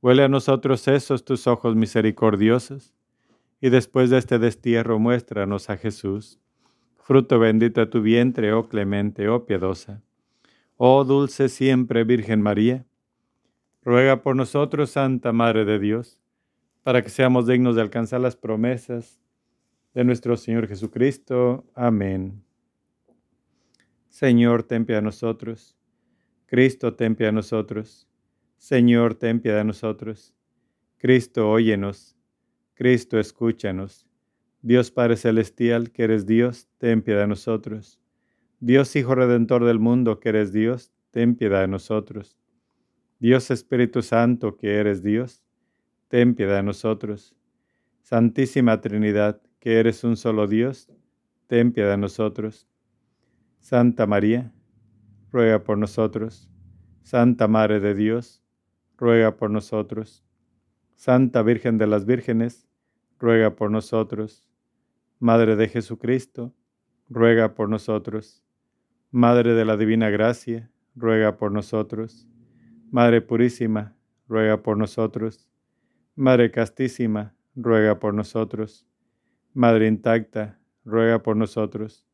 huele 0.00 0.24
a 0.24 0.28
nosotros 0.28 0.88
esos 0.88 1.24
tus 1.24 1.46
ojos 1.46 1.76
misericordiosos, 1.76 2.94
y 3.60 3.68
después 3.68 4.10
de 4.10 4.18
este 4.18 4.38
destierro 4.38 4.98
muéstranos 4.98 5.70
a 5.70 5.76
Jesús, 5.76 6.40
fruto 6.96 7.38
bendito 7.38 7.80
de 7.80 7.86
tu 7.86 8.00
vientre, 8.00 8.52
oh 8.52 8.68
clemente, 8.68 9.28
oh 9.28 9.44
piadosa. 9.44 10.02
Oh 10.76 11.04
dulce 11.04 11.48
siempre 11.48 12.04
Virgen 12.04 12.40
María, 12.42 12.86
ruega 13.82 14.22
por 14.22 14.34
nosotros, 14.34 14.90
Santa 14.90 15.32
Madre 15.32 15.64
de 15.64 15.78
Dios, 15.78 16.18
para 16.82 17.02
que 17.02 17.10
seamos 17.10 17.46
dignos 17.46 17.76
de 17.76 17.82
alcanzar 17.82 18.20
las 18.20 18.34
promesas 18.34 19.20
de 19.94 20.04
nuestro 20.04 20.36
Señor 20.36 20.66
Jesucristo. 20.66 21.64
Amén. 21.74 22.42
Señor, 24.12 24.62
ten 24.64 24.84
piedad 24.84 25.00
de 25.00 25.06
nosotros. 25.06 25.74
Cristo, 26.44 26.92
ten 26.92 27.16
piedad 27.16 27.30
de 27.30 27.36
nosotros. 27.36 28.06
Señor, 28.58 29.14
ten 29.14 29.40
piedad 29.40 29.56
de 29.56 29.64
nosotros. 29.64 30.34
Cristo, 30.98 31.50
óyenos. 31.50 32.14
Cristo, 32.74 33.18
escúchanos. 33.18 34.06
Dios 34.60 34.90
Padre 34.90 35.16
Celestial, 35.16 35.92
que 35.92 36.04
eres 36.04 36.26
Dios, 36.26 36.68
ten 36.76 37.00
piedad 37.00 37.22
de 37.22 37.28
nosotros. 37.28 37.98
Dios 38.60 38.94
Hijo 38.96 39.14
Redentor 39.14 39.64
del 39.64 39.78
mundo, 39.78 40.20
que 40.20 40.28
eres 40.28 40.52
Dios, 40.52 40.92
ten 41.10 41.34
piedad 41.34 41.62
de 41.62 41.68
nosotros. 41.68 42.36
Dios 43.18 43.50
Espíritu 43.50 44.02
Santo, 44.02 44.58
que 44.58 44.74
eres 44.74 45.02
Dios, 45.02 45.42
ten 46.08 46.34
piedad 46.34 46.56
de 46.56 46.64
nosotros. 46.64 47.34
Santísima 48.02 48.78
Trinidad, 48.82 49.40
que 49.58 49.80
eres 49.80 50.04
un 50.04 50.18
solo 50.18 50.46
Dios, 50.46 50.90
ten 51.46 51.72
piedad 51.72 51.92
de 51.92 51.96
nosotros. 51.96 52.68
Santa 53.62 54.08
María, 54.08 54.52
ruega 55.30 55.62
por 55.62 55.78
nosotros. 55.78 56.50
Santa 57.04 57.46
Madre 57.46 57.78
de 57.78 57.94
Dios, 57.94 58.42
ruega 58.98 59.36
por 59.36 59.50
nosotros. 59.50 60.24
Santa 60.96 61.42
Virgen 61.42 61.78
de 61.78 61.86
las 61.86 62.04
Vírgenes, 62.04 62.66
ruega 63.20 63.54
por 63.54 63.70
nosotros. 63.70 64.50
Madre 65.20 65.54
de 65.54 65.68
Jesucristo, 65.68 66.52
ruega 67.08 67.54
por 67.54 67.68
nosotros. 67.68 68.42
Madre 69.12 69.54
de 69.54 69.64
la 69.64 69.76
Divina 69.76 70.10
Gracia, 70.10 70.68
ruega 70.96 71.36
por 71.36 71.52
nosotros. 71.52 72.26
Madre 72.90 73.20
Purísima, 73.20 73.94
ruega 74.26 74.60
por 74.60 74.76
nosotros. 74.76 75.48
Madre 76.16 76.50
Castísima, 76.50 77.36
ruega 77.54 78.00
por 78.00 78.12
nosotros. 78.12 78.88
Madre 79.54 79.86
Intacta, 79.86 80.58
ruega 80.84 81.22
por 81.22 81.36
nosotros. 81.36 82.08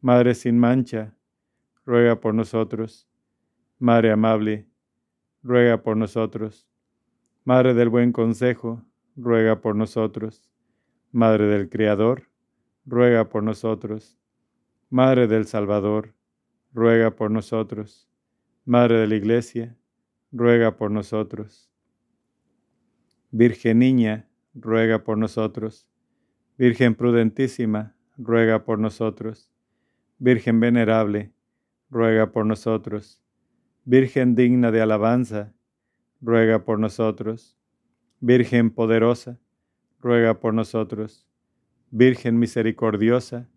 Madre 0.00 0.34
sin 0.34 0.58
mancha, 0.58 1.16
ruega 1.84 2.20
por 2.20 2.34
nosotros. 2.34 3.08
Madre 3.78 4.12
Amable, 4.12 4.66
ruega 5.42 5.82
por 5.82 5.96
nosotros. 5.96 6.68
Madre 7.44 7.74
del 7.74 7.88
Buen 7.88 8.12
Consejo, 8.12 8.84
ruega 9.16 9.60
por 9.60 9.74
nosotros. 9.74 10.50
Madre 11.12 11.46
del 11.46 11.68
Criador, 11.68 12.28
ruega 12.84 13.28
por 13.28 13.42
nosotros. 13.42 14.18
Madre 14.90 15.26
del 15.26 15.46
Salvador, 15.46 16.14
ruega 16.72 17.16
por 17.16 17.30
nosotros. 17.30 18.08
Madre 18.64 18.98
de 18.98 19.06
la 19.06 19.14
Iglesia, 19.14 19.76
ruega 20.30 20.76
por 20.76 20.90
nosotros. 20.90 21.70
Virgen 23.30 23.78
Niña, 23.78 24.28
ruega 24.54 25.04
por 25.04 25.16
nosotros. 25.16 25.88
Virgen 26.58 26.94
prudentísima, 26.94 27.94
ruega 28.16 28.64
por 28.64 28.78
nosotros. 28.78 29.50
Virgen 30.18 30.60
venerable, 30.60 31.32
ruega 31.90 32.32
por 32.32 32.46
nosotros. 32.46 33.22
Virgen 33.84 34.34
digna 34.34 34.70
de 34.70 34.80
alabanza, 34.80 35.52
ruega 36.22 36.64
por 36.64 36.78
nosotros. 36.78 37.58
Virgen 38.20 38.70
poderosa, 38.70 39.38
ruega 40.00 40.40
por 40.40 40.54
nosotros. 40.54 41.28
Virgen 41.90 42.38
misericordiosa, 42.38 43.50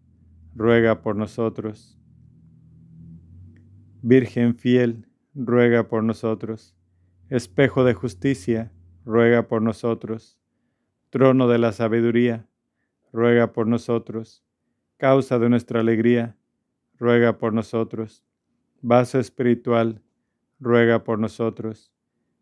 ruega 0.53 1.01
por 1.01 1.15
nosotros. 1.15 1.97
Virgen 4.01 4.55
fiel, 4.55 5.07
ruega 5.33 5.87
por 5.87 6.03
nosotros. 6.03 6.75
Espejo 7.29 7.85
de 7.85 7.93
justicia, 7.93 8.73
ruega 9.05 9.47
por 9.47 9.61
nosotros. 9.61 10.37
Trono 11.09 11.47
de 11.47 11.57
la 11.57 11.71
sabiduría, 11.71 12.49
ruega 13.13 13.53
por 13.53 13.65
nosotros. 13.65 14.43
Causa 14.97 15.39
de 15.39 15.49
nuestra 15.49 15.79
alegría, 15.79 16.35
ruega 16.99 17.37
por 17.37 17.53
nosotros. 17.53 18.23
Vaso 18.81 19.19
espiritual, 19.19 20.01
ruega 20.59 21.03
por 21.03 21.17
nosotros. 21.17 21.91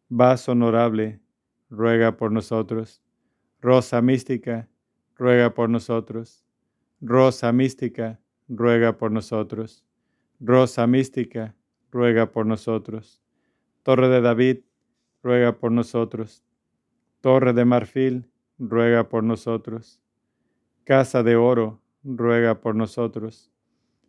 Vaso 0.10 0.52
honorable, 0.54 1.22
ruega 1.70 2.18
por 2.18 2.32
nosotros. 2.32 3.02
Rosa 3.62 4.02
mística, 4.02 4.68
ruega 5.16 5.54
por 5.54 5.70
nosotros. 5.70 6.44
Rosa 7.02 7.52
mística, 7.52 8.20
ruega 8.48 8.98
por 8.98 9.12
nosotros. 9.12 9.86
Rosa 10.40 10.88
mística, 10.88 11.56
ruega 11.92 12.32
por 12.32 12.46
nosotros. 12.46 13.22
Torre 13.84 14.10
de 14.10 14.22
David, 14.22 14.60
ruega 15.24 15.58
por 15.60 15.72
nosotros. 15.72 16.44
Torre 17.22 17.54
de 17.54 17.66
marfil, 17.66 18.30
ruega 18.60 19.10
por 19.10 19.24
nosotros. 19.24 20.02
Casa 20.84 21.24
de 21.24 21.36
oro, 21.36 21.82
ruega 22.04 22.62
por 22.62 22.76
nosotros. 22.76 23.52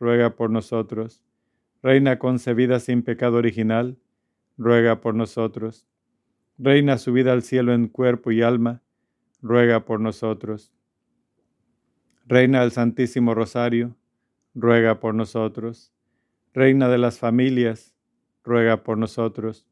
ruega 0.00 0.34
por 0.34 0.50
nosotros. 0.50 1.22
Reina 1.82 2.18
concebida 2.18 2.80
sin 2.80 3.02
pecado 3.02 3.36
original, 3.36 3.98
ruega 4.56 5.00
por 5.00 5.14
nosotros. 5.14 5.86
Reina 6.58 6.98
subida 6.98 7.32
al 7.32 7.42
cielo 7.42 7.72
en 7.72 7.88
cuerpo 7.88 8.32
y 8.32 8.42
alma, 8.42 8.82
ruega 9.40 9.84
por 9.84 10.00
nosotros. 10.00 10.72
Reina 12.26 12.62
del 12.62 12.72
Santísimo 12.72 13.34
Rosario, 13.34 13.96
ruega 14.54 15.00
por 15.00 15.14
nosotros. 15.14 15.92
Reina 16.52 16.88
de 16.88 16.98
las 16.98 17.18
familias, 17.18 17.94
ruega 18.42 18.82
por 18.82 18.98
nosotros. 18.98 19.66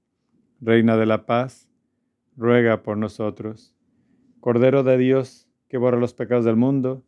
Reina 0.61 0.97
de 0.97 1.07
la 1.07 1.27
paz, 1.27 1.71
ruega 2.37 2.83
por 2.83 2.97
nosotros. 2.97 3.75
Cordero 4.41 4.83
de 4.83 4.97
Dios, 4.99 5.49
que 5.69 5.79
borra 5.79 5.99
los 5.99 6.15
pecados 6.15 6.45
del 6.45 6.57
mundo, 6.57 7.05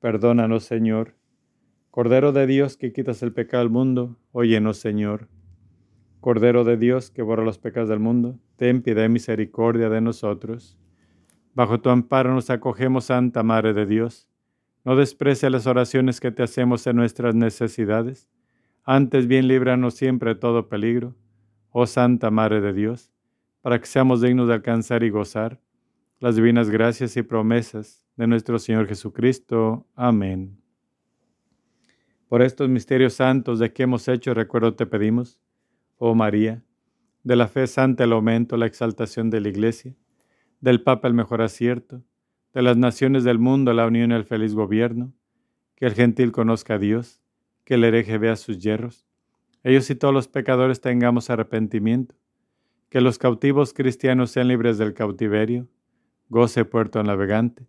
perdónanos, 0.00 0.64
Señor. 0.64 1.15
Cordero 1.96 2.32
de 2.32 2.46
Dios, 2.46 2.76
que 2.76 2.92
quitas 2.92 3.22
el 3.22 3.32
pecado 3.32 3.62
del 3.62 3.72
mundo, 3.72 4.18
óyenos, 4.32 4.76
Señor. 4.76 5.30
Cordero 6.20 6.62
de 6.62 6.76
Dios, 6.76 7.10
que 7.10 7.22
borra 7.22 7.42
los 7.42 7.56
pecados 7.56 7.88
del 7.88 8.00
mundo, 8.00 8.38
ten 8.56 8.82
piedad 8.82 9.06
y 9.06 9.08
misericordia 9.08 9.88
de 9.88 10.02
nosotros. 10.02 10.76
Bajo 11.54 11.80
tu 11.80 11.88
amparo 11.88 12.34
nos 12.34 12.50
acogemos, 12.50 13.06
Santa 13.06 13.42
Madre 13.42 13.72
de 13.72 13.86
Dios. 13.86 14.28
No 14.84 14.94
desprecie 14.94 15.48
las 15.48 15.66
oraciones 15.66 16.20
que 16.20 16.30
te 16.30 16.42
hacemos 16.42 16.86
en 16.86 16.96
nuestras 16.96 17.34
necesidades 17.34 18.28
antes 18.84 19.26
bien 19.26 19.48
líbranos 19.48 19.94
siempre 19.94 20.34
de 20.34 20.38
todo 20.38 20.68
peligro, 20.68 21.16
oh 21.70 21.86
Santa 21.86 22.30
Madre 22.30 22.60
de 22.60 22.74
Dios, 22.74 23.10
para 23.62 23.80
que 23.80 23.86
seamos 23.86 24.20
dignos 24.20 24.48
de 24.48 24.52
alcanzar 24.52 25.02
y 25.02 25.08
gozar 25.08 25.62
las 26.20 26.36
divinas 26.36 26.68
gracias 26.68 27.16
y 27.16 27.22
promesas 27.22 28.04
de 28.16 28.26
nuestro 28.26 28.58
Señor 28.58 28.86
Jesucristo. 28.86 29.86
Amén. 29.94 30.60
Por 32.28 32.42
estos 32.42 32.68
misterios 32.68 33.14
santos 33.14 33.60
de 33.60 33.72
que 33.72 33.84
hemos 33.84 34.08
hecho 34.08 34.34
recuerdo 34.34 34.74
te 34.74 34.84
pedimos, 34.86 35.40
oh 35.96 36.14
María, 36.16 36.64
de 37.22 37.36
la 37.36 37.46
fe 37.46 37.68
santa 37.68 38.04
el 38.04 38.12
aumento, 38.12 38.56
la 38.56 38.66
exaltación 38.66 39.30
de 39.30 39.40
la 39.40 39.48
Iglesia, 39.48 39.94
del 40.60 40.82
Papa 40.82 41.06
el 41.06 41.14
mejor 41.14 41.40
acierto, 41.40 42.02
de 42.52 42.62
las 42.62 42.76
naciones 42.76 43.22
del 43.22 43.38
mundo 43.38 43.72
la 43.72 43.86
unión 43.86 44.10
y 44.10 44.14
el 44.14 44.24
feliz 44.24 44.54
gobierno, 44.54 45.12
que 45.76 45.86
el 45.86 45.94
gentil 45.94 46.32
conozca 46.32 46.74
a 46.74 46.78
Dios, 46.78 47.20
que 47.64 47.74
el 47.74 47.84
hereje 47.84 48.18
vea 48.18 48.34
sus 48.34 48.58
hierros. 48.58 49.06
Ellos 49.62 49.88
y 49.90 49.94
todos 49.94 50.14
los 50.14 50.26
pecadores 50.26 50.80
tengamos 50.80 51.30
arrepentimiento, 51.30 52.16
que 52.88 53.00
los 53.00 53.18
cautivos 53.18 53.72
cristianos 53.72 54.32
sean 54.32 54.48
libres 54.48 54.78
del 54.78 54.94
cautiverio, 54.94 55.68
goce 56.28 56.64
puerto 56.64 57.00
navegante, 57.04 57.68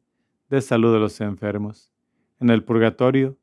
de 0.49 0.61
salud 0.61 0.93
de 0.93 0.99
los 0.99 1.21
enfermos. 1.21 1.91
En 2.39 2.49
el 2.49 2.63
purgatorio, 2.63 3.37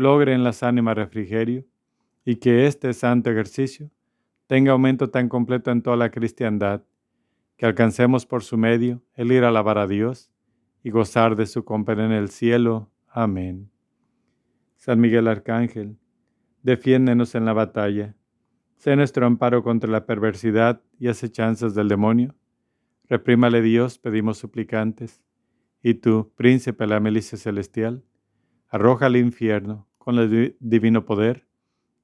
logren 0.00 0.42
las 0.42 0.62
ánimas 0.62 0.96
refrigerio, 0.96 1.64
y 2.24 2.36
que 2.36 2.66
este 2.66 2.92
santo 2.92 3.30
ejercicio 3.30 3.90
tenga 4.46 4.72
aumento 4.72 5.10
tan 5.10 5.28
completo 5.28 5.70
en 5.70 5.82
toda 5.82 5.96
la 5.96 6.10
cristiandad, 6.10 6.82
que 7.56 7.66
alcancemos 7.66 8.26
por 8.26 8.42
su 8.42 8.56
medio 8.56 9.02
el 9.14 9.30
ir 9.30 9.44
a 9.44 9.48
alabar 9.48 9.78
a 9.78 9.86
Dios 9.86 10.32
y 10.82 10.90
gozar 10.90 11.36
de 11.36 11.46
su 11.46 11.64
compañía 11.64 12.06
en 12.06 12.12
el 12.12 12.30
cielo. 12.30 12.90
Amén. 13.08 13.70
San 14.76 14.98
Miguel 14.98 15.28
Arcángel, 15.28 15.98
defiéndenos 16.62 17.34
en 17.34 17.44
la 17.44 17.52
batalla. 17.52 18.16
Sé 18.76 18.96
nuestro 18.96 19.26
amparo 19.26 19.62
contra 19.62 19.90
la 19.90 20.06
perversidad 20.06 20.80
y 20.98 21.08
acechanzas 21.08 21.74
del 21.74 21.88
demonio. 21.88 22.34
Reprímale 23.08 23.60
Dios, 23.60 23.98
pedimos 23.98 24.38
suplicantes. 24.38 25.20
Y 25.82 25.94
tú, 25.94 26.32
príncipe 26.36 26.84
de 26.84 26.90
la 26.90 27.00
milicia 27.00 27.36
celestial, 27.36 28.04
arroja 28.68 29.06
al 29.06 29.16
infierno, 29.16 29.86
con 30.00 30.18
el 30.18 30.56
divino 30.60 31.04
poder, 31.04 31.46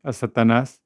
a 0.03 0.13
Satanás 0.13 0.83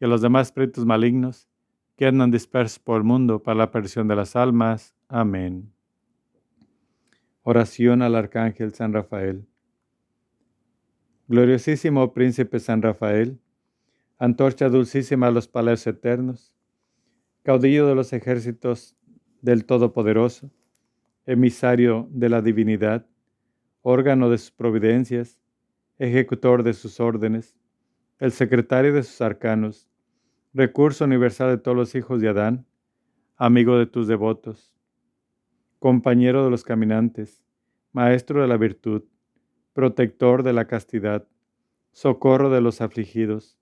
y 0.00 0.04
a 0.04 0.08
los 0.08 0.22
demás 0.22 0.46
espíritus 0.46 0.86
malignos 0.86 1.48
que 1.96 2.06
andan 2.06 2.30
dispersos 2.30 2.78
por 2.78 2.98
el 2.98 3.02
mundo 3.02 3.42
para 3.42 3.58
la 3.58 3.70
perdición 3.72 4.06
de 4.06 4.14
las 4.14 4.36
almas. 4.36 4.94
Amén. 5.08 5.72
Oración 7.42 8.00
al 8.00 8.14
Arcángel 8.14 8.72
San 8.74 8.92
Rafael. 8.92 9.44
Gloriosísimo 11.26 12.14
Príncipe 12.14 12.60
San 12.60 12.80
Rafael, 12.80 13.40
antorcha 14.16 14.68
dulcísima 14.68 15.26
a 15.26 15.30
los 15.32 15.48
palacios 15.48 15.96
eternos, 15.96 16.54
caudillo 17.42 17.88
de 17.88 17.96
los 17.96 18.12
ejércitos 18.12 18.94
del 19.40 19.64
Todopoderoso, 19.64 20.48
emisario 21.26 22.06
de 22.12 22.28
la 22.28 22.40
divinidad, 22.40 23.04
órgano 23.82 24.30
de 24.30 24.38
sus 24.38 24.52
providencias, 24.52 25.41
ejecutor 26.02 26.64
de 26.64 26.72
sus 26.74 26.98
órdenes, 26.98 27.56
el 28.18 28.32
secretario 28.32 28.92
de 28.92 29.04
sus 29.04 29.20
arcanos, 29.20 29.88
recurso 30.52 31.04
universal 31.04 31.50
de 31.50 31.58
todos 31.58 31.76
los 31.76 31.94
hijos 31.94 32.20
de 32.20 32.28
Adán, 32.28 32.66
amigo 33.36 33.78
de 33.78 33.86
tus 33.86 34.08
devotos, 34.08 34.74
compañero 35.78 36.44
de 36.44 36.50
los 36.50 36.64
caminantes, 36.64 37.44
maestro 37.92 38.42
de 38.42 38.48
la 38.48 38.56
virtud, 38.56 39.04
protector 39.74 40.42
de 40.42 40.52
la 40.52 40.66
castidad, 40.66 41.28
socorro 41.92 42.50
de 42.50 42.60
los 42.60 42.80
afligidos, 42.80 43.56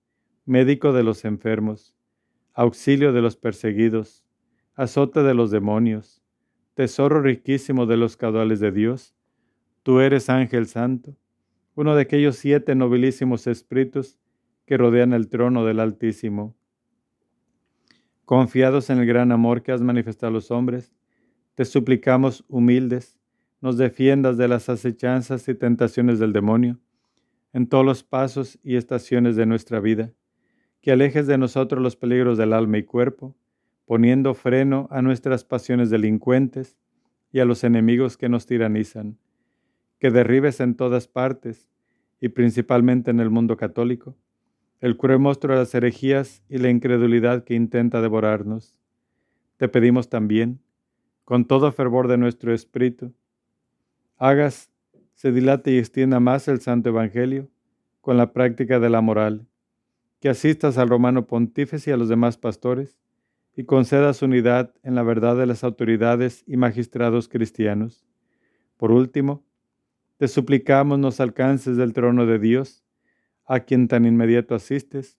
médico 0.46 0.94
de 0.94 1.02
los 1.02 1.26
enfermos, 1.26 1.94
auxilio 2.54 3.12
de 3.12 3.20
los 3.20 3.36
perseguidos, 3.36 4.24
azote 4.76 5.22
de 5.22 5.34
los 5.34 5.50
demonios, 5.50 6.22
tesoro 6.72 7.20
riquísimo 7.20 7.84
de 7.84 7.98
los 7.98 8.16
caudales 8.16 8.60
de 8.60 8.72
Dios, 8.72 9.14
tú 9.82 10.00
eres 10.00 10.30
ángel 10.30 10.66
santo, 10.66 11.18
uno 11.74 11.94
de 11.94 12.02
aquellos 12.02 12.36
siete 12.36 12.74
nobilísimos 12.74 13.46
espíritus 13.46 14.18
que 14.66 14.76
rodean 14.76 15.12
el 15.12 15.28
trono 15.28 15.64
del 15.64 15.80
Altísimo. 15.80 16.56
Confiados 18.24 18.90
en 18.90 18.98
el 18.98 19.06
gran 19.06 19.32
amor 19.32 19.62
que 19.62 19.72
has 19.72 19.80
manifestado 19.80 20.28
a 20.28 20.32
los 20.34 20.50
hombres, 20.50 20.92
te 21.54 21.64
suplicamos 21.64 22.44
humildes, 22.48 23.18
nos 23.60 23.76
defiendas 23.76 24.36
de 24.36 24.48
las 24.48 24.68
acechanzas 24.68 25.48
y 25.48 25.54
tentaciones 25.54 26.18
del 26.18 26.32
demonio 26.32 26.78
en 27.52 27.66
todos 27.66 27.84
los 27.84 28.02
pasos 28.02 28.58
y 28.62 28.76
estaciones 28.76 29.36
de 29.36 29.46
nuestra 29.46 29.80
vida, 29.80 30.12
que 30.80 30.92
alejes 30.92 31.26
de 31.26 31.38
nosotros 31.38 31.82
los 31.82 31.96
peligros 31.96 32.38
del 32.38 32.52
alma 32.52 32.78
y 32.78 32.84
cuerpo, 32.84 33.36
poniendo 33.84 34.34
freno 34.34 34.86
a 34.90 35.02
nuestras 35.02 35.44
pasiones 35.44 35.90
delincuentes 35.90 36.78
y 37.32 37.40
a 37.40 37.44
los 37.44 37.64
enemigos 37.64 38.16
que 38.16 38.28
nos 38.28 38.46
tiranizan, 38.46 39.18
que 40.00 40.10
derribes 40.10 40.58
en 40.58 40.74
todas 40.74 41.06
partes, 41.06 41.68
y 42.20 42.30
principalmente 42.30 43.10
en 43.12 43.20
el 43.20 43.30
mundo 43.30 43.56
católico, 43.56 44.16
el 44.80 44.96
cruel 44.96 45.20
monstruo 45.20 45.54
de 45.54 45.60
las 45.60 45.74
herejías 45.74 46.42
y 46.48 46.58
la 46.58 46.70
incredulidad 46.70 47.44
que 47.44 47.54
intenta 47.54 48.00
devorarnos. 48.00 48.78
Te 49.58 49.68
pedimos 49.68 50.08
también, 50.08 50.60
con 51.24 51.44
todo 51.44 51.70
fervor 51.70 52.08
de 52.08 52.18
nuestro 52.18 52.52
espíritu, 52.52 53.12
hagas 54.16 54.70
se 55.14 55.32
dilate 55.32 55.72
y 55.72 55.78
extienda 55.78 56.18
más 56.18 56.48
el 56.48 56.62
Santo 56.62 56.88
Evangelio 56.88 57.50
con 58.00 58.16
la 58.16 58.32
práctica 58.32 58.80
de 58.80 58.88
la 58.88 59.02
moral, 59.02 59.46
que 60.18 60.30
asistas 60.30 60.78
al 60.78 60.88
romano 60.88 61.26
pontífice 61.26 61.90
y 61.90 61.92
a 61.92 61.98
los 61.98 62.08
demás 62.08 62.38
pastores 62.38 62.98
y 63.54 63.64
concedas 63.64 64.22
unidad 64.22 64.72
en 64.82 64.94
la 64.94 65.02
verdad 65.02 65.36
de 65.36 65.44
las 65.44 65.62
autoridades 65.62 66.42
y 66.46 66.56
magistrados 66.56 67.28
cristianos. 67.28 68.06
Por 68.78 68.92
último, 68.92 69.44
te 70.20 70.28
suplicamos 70.28 70.98
nos 70.98 71.18
alcances 71.18 71.78
del 71.78 71.94
trono 71.94 72.26
de 72.26 72.38
Dios, 72.38 72.84
a 73.46 73.60
quien 73.60 73.88
tan 73.88 74.04
inmediato 74.04 74.54
asistes, 74.54 75.18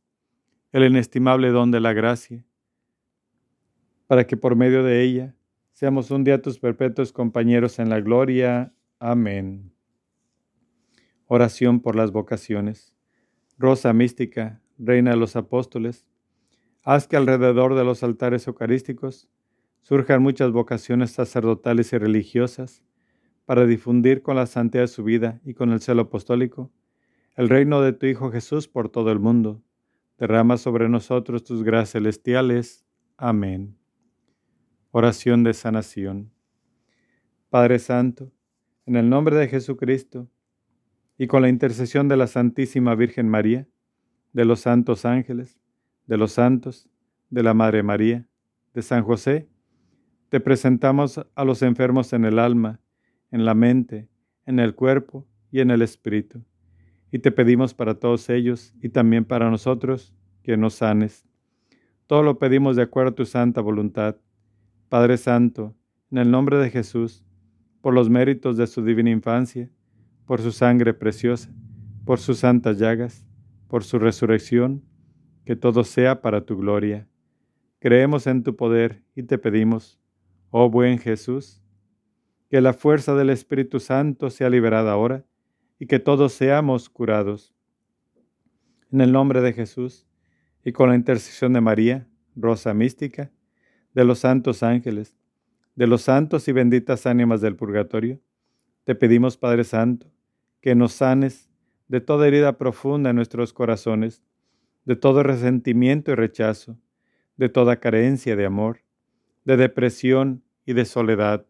el 0.71 0.83
inestimable 0.83 1.49
don 1.49 1.71
de 1.71 1.79
la 1.79 1.91
gracia, 1.91 2.45
para 4.05 4.27
que 4.27 4.37
por 4.37 4.55
medio 4.55 4.83
de 4.83 5.01
ella 5.01 5.35
seamos 5.71 6.11
un 6.11 6.23
día 6.23 6.43
tus 6.43 6.59
perpetuos 6.59 7.11
compañeros 7.11 7.79
en 7.79 7.89
la 7.89 7.99
gloria. 7.99 8.75
Amén. 8.99 9.73
Oración 11.25 11.79
por 11.79 11.95
las 11.95 12.11
vocaciones. 12.11 12.95
Rosa 13.57 13.93
mística, 13.93 14.61
Reina 14.77 15.09
de 15.09 15.17
los 15.17 15.35
Apóstoles, 15.35 16.05
Haz 16.83 17.07
que 17.07 17.17
alrededor 17.17 17.73
de 17.73 17.83
los 17.83 18.03
altares 18.03 18.45
eucarísticos 18.45 19.27
surjan 19.81 20.21
muchas 20.21 20.51
vocaciones 20.51 21.09
sacerdotales 21.09 21.91
y 21.91 21.97
religiosas 21.97 22.83
para 23.45 23.65
difundir 23.65 24.21
con 24.21 24.35
la 24.35 24.45
santidad 24.45 24.83
de 24.83 24.87
su 24.87 25.03
vida 25.03 25.41
y 25.43 25.53
con 25.53 25.71
el 25.71 25.81
celo 25.81 26.03
apostólico 26.03 26.71
el 27.35 27.49
reino 27.49 27.81
de 27.81 27.93
tu 27.93 28.05
Hijo 28.05 28.31
Jesús 28.31 28.67
por 28.67 28.89
todo 28.89 29.11
el 29.11 29.19
mundo. 29.19 29.63
Derrama 30.17 30.57
sobre 30.57 30.89
nosotros 30.89 31.43
tus 31.43 31.63
gracias 31.63 31.93
celestiales. 31.93 32.85
Amén. 33.17 33.77
Oración 34.91 35.43
de 35.43 35.53
sanación. 35.53 36.31
Padre 37.49 37.79
Santo, 37.79 38.31
en 38.85 38.95
el 38.95 39.09
nombre 39.09 39.35
de 39.37 39.47
Jesucristo 39.47 40.29
y 41.17 41.27
con 41.27 41.41
la 41.41 41.49
intercesión 41.49 42.07
de 42.09 42.17
la 42.17 42.27
Santísima 42.27 42.95
Virgen 42.95 43.29
María, 43.29 43.67
de 44.33 44.45
los 44.45 44.59
santos 44.59 45.05
ángeles, 45.05 45.59
de 46.07 46.17
los 46.17 46.33
santos, 46.33 46.89
de 47.29 47.43
la 47.43 47.53
Madre 47.53 47.83
María, 47.83 48.27
de 48.73 48.81
San 48.81 49.03
José, 49.03 49.47
te 50.29 50.39
presentamos 50.39 51.19
a 51.35 51.45
los 51.45 51.61
enfermos 51.61 52.13
en 52.13 52.25
el 52.25 52.39
alma, 52.39 52.80
en 53.31 53.45
la 53.45 53.55
mente, 53.55 54.09
en 54.45 54.59
el 54.59 54.75
cuerpo 54.75 55.27
y 55.51 55.61
en 55.61 55.71
el 55.71 55.81
espíritu. 55.81 56.43
Y 57.11 57.19
te 57.19 57.31
pedimos 57.31 57.73
para 57.73 57.95
todos 57.95 58.29
ellos 58.29 58.73
y 58.81 58.89
también 58.89 59.25
para 59.25 59.49
nosotros 59.49 60.13
que 60.43 60.57
nos 60.57 60.75
sanes. 60.75 61.25
Todo 62.07 62.23
lo 62.23 62.39
pedimos 62.39 62.75
de 62.75 62.83
acuerdo 62.83 63.11
a 63.11 63.15
tu 63.15 63.25
santa 63.25 63.61
voluntad. 63.61 64.17
Padre 64.89 65.17
Santo, 65.17 65.75
en 66.11 66.17
el 66.17 66.29
nombre 66.29 66.57
de 66.57 66.69
Jesús, 66.69 67.23
por 67.81 67.93
los 67.93 68.09
méritos 68.09 68.57
de 68.57 68.67
su 68.67 68.83
divina 68.83 69.09
infancia, 69.09 69.69
por 70.25 70.41
su 70.41 70.51
sangre 70.51 70.93
preciosa, 70.93 71.51
por 72.05 72.19
sus 72.19 72.39
santas 72.39 72.77
llagas, 72.77 73.25
por 73.67 73.83
su 73.83 73.99
resurrección, 73.99 74.83
que 75.45 75.55
todo 75.55 75.83
sea 75.83 76.21
para 76.21 76.45
tu 76.45 76.57
gloria. 76.57 77.07
Creemos 77.79 78.27
en 78.27 78.43
tu 78.43 78.55
poder 78.55 79.03
y 79.15 79.23
te 79.23 79.37
pedimos, 79.37 79.99
oh 80.49 80.69
buen 80.69 80.99
Jesús, 80.99 81.63
que 82.51 82.59
la 82.59 82.73
fuerza 82.73 83.15
del 83.15 83.29
Espíritu 83.29 83.79
Santo 83.79 84.29
sea 84.29 84.49
liberada 84.49 84.91
ahora 84.91 85.23
y 85.79 85.85
que 85.85 85.99
todos 85.99 86.33
seamos 86.33 86.89
curados. 86.89 87.55
En 88.91 88.99
el 88.99 89.13
nombre 89.13 89.39
de 89.39 89.53
Jesús 89.53 90.05
y 90.65 90.73
con 90.73 90.89
la 90.89 90.95
intercesión 90.95 91.53
de 91.53 91.61
María, 91.61 92.09
Rosa 92.35 92.73
Mística, 92.73 93.31
de 93.93 94.03
los 94.03 94.19
santos 94.19 94.63
ángeles, 94.63 95.17
de 95.75 95.87
los 95.87 96.01
santos 96.01 96.45
y 96.49 96.51
benditas 96.51 97.05
ánimas 97.05 97.39
del 97.39 97.55
purgatorio, 97.55 98.19
te 98.83 98.95
pedimos, 98.95 99.37
Padre 99.37 99.63
Santo, 99.63 100.11
que 100.59 100.75
nos 100.75 100.91
sanes 100.91 101.49
de 101.87 102.01
toda 102.01 102.27
herida 102.27 102.57
profunda 102.57 103.11
en 103.11 103.15
nuestros 103.15 103.53
corazones, 103.53 104.25
de 104.83 104.97
todo 104.97 105.23
resentimiento 105.23 106.11
y 106.11 106.15
rechazo, 106.15 106.77
de 107.37 107.47
toda 107.47 107.79
carencia 107.79 108.35
de 108.35 108.45
amor, 108.45 108.81
de 109.45 109.55
depresión 109.55 110.43
y 110.65 110.73
de 110.73 110.83
soledad. 110.83 111.45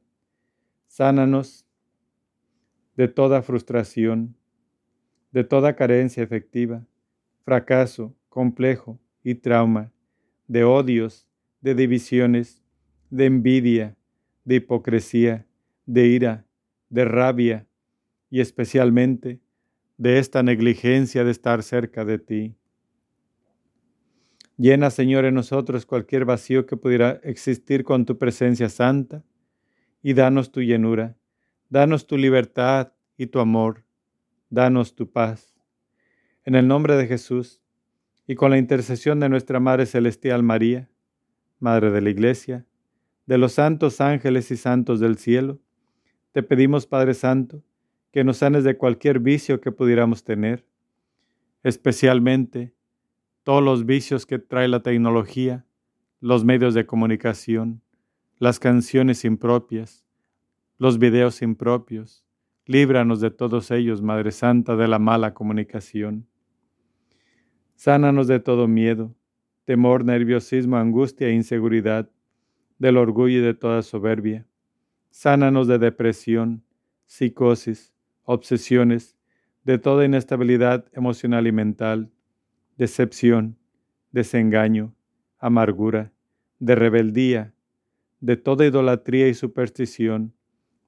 Sánanos 0.91 1.65
de 2.97 3.07
toda 3.07 3.41
frustración, 3.43 4.35
de 5.31 5.45
toda 5.45 5.77
carencia 5.77 6.21
efectiva, 6.21 6.85
fracaso, 7.45 8.13
complejo 8.27 8.99
y 9.23 9.35
trauma, 9.35 9.93
de 10.49 10.65
odios, 10.65 11.29
de 11.61 11.75
divisiones, 11.75 12.61
de 13.09 13.27
envidia, 13.27 13.95
de 14.43 14.55
hipocresía, 14.55 15.47
de 15.85 16.07
ira, 16.07 16.45
de 16.89 17.05
rabia 17.05 17.65
y 18.29 18.41
especialmente 18.41 19.39
de 19.97 20.19
esta 20.19 20.43
negligencia 20.43 21.23
de 21.23 21.31
estar 21.31 21.63
cerca 21.63 22.03
de 22.03 22.19
ti. 22.19 22.55
Llena, 24.57 24.89
Señor, 24.89 25.23
en 25.23 25.35
nosotros 25.35 25.85
cualquier 25.85 26.25
vacío 26.25 26.65
que 26.65 26.75
pudiera 26.75 27.21
existir 27.23 27.85
con 27.85 28.05
tu 28.05 28.17
presencia 28.17 28.67
santa 28.67 29.23
y 30.01 30.13
danos 30.13 30.51
tu 30.51 30.61
llenura, 30.61 31.17
danos 31.69 32.07
tu 32.07 32.17
libertad 32.17 32.93
y 33.17 33.27
tu 33.27 33.39
amor, 33.39 33.83
danos 34.49 34.95
tu 34.95 35.11
paz. 35.11 35.55
En 36.43 36.55
el 36.55 36.67
nombre 36.67 36.95
de 36.95 37.07
Jesús 37.07 37.61
y 38.27 38.35
con 38.35 38.51
la 38.51 38.57
intercesión 38.57 39.19
de 39.19 39.29
nuestra 39.29 39.59
Madre 39.59 39.85
Celestial 39.85 40.43
María, 40.43 40.89
Madre 41.59 41.91
de 41.91 42.01
la 42.01 42.09
Iglesia, 42.09 42.65
de 43.25 43.37
los 43.37 43.53
santos 43.53 44.01
ángeles 44.01 44.49
y 44.51 44.57
santos 44.57 44.99
del 44.99 45.17
cielo, 45.17 45.59
te 46.31 46.43
pedimos, 46.43 46.87
Padre 46.87 47.13
Santo, 47.13 47.63
que 48.11 48.23
nos 48.23 48.37
sanes 48.37 48.63
de 48.63 48.77
cualquier 48.77 49.19
vicio 49.19 49.61
que 49.61 49.71
pudiéramos 49.71 50.23
tener, 50.23 50.65
especialmente 51.63 52.73
todos 53.43 53.63
los 53.63 53.85
vicios 53.85 54.25
que 54.25 54.39
trae 54.39 54.67
la 54.67 54.81
tecnología, 54.81 55.65
los 56.19 56.43
medios 56.43 56.73
de 56.73 56.85
comunicación, 56.85 57.81
las 58.41 58.59
canciones 58.59 59.23
impropias, 59.23 60.03
los 60.79 60.97
videos 60.97 61.43
impropios. 61.43 62.25
Líbranos 62.65 63.21
de 63.21 63.29
todos 63.29 63.69
ellos, 63.69 64.01
Madre 64.01 64.31
Santa, 64.31 64.75
de 64.75 64.87
la 64.87 64.97
mala 64.97 65.35
comunicación. 65.35 66.25
Sánanos 67.75 68.25
de 68.25 68.39
todo 68.39 68.67
miedo, 68.67 69.15
temor, 69.63 70.03
nerviosismo, 70.03 70.77
angustia 70.77 71.27
e 71.27 71.33
inseguridad, 71.33 72.09
del 72.79 72.97
orgullo 72.97 73.37
y 73.37 73.41
de 73.41 73.53
toda 73.53 73.83
soberbia. 73.83 74.47
Sánanos 75.11 75.67
de 75.67 75.77
depresión, 75.77 76.63
psicosis, 77.05 77.93
obsesiones, 78.23 79.19
de 79.65 79.77
toda 79.77 80.03
inestabilidad 80.03 80.87
emocional 80.93 81.45
y 81.45 81.51
mental, 81.51 82.11
decepción, 82.75 83.59
desengaño, 84.11 84.95
amargura, 85.37 86.11
de 86.57 86.73
rebeldía, 86.73 87.53
de 88.21 88.37
toda 88.37 88.65
idolatría 88.65 89.27
y 89.27 89.33
superstición, 89.33 90.33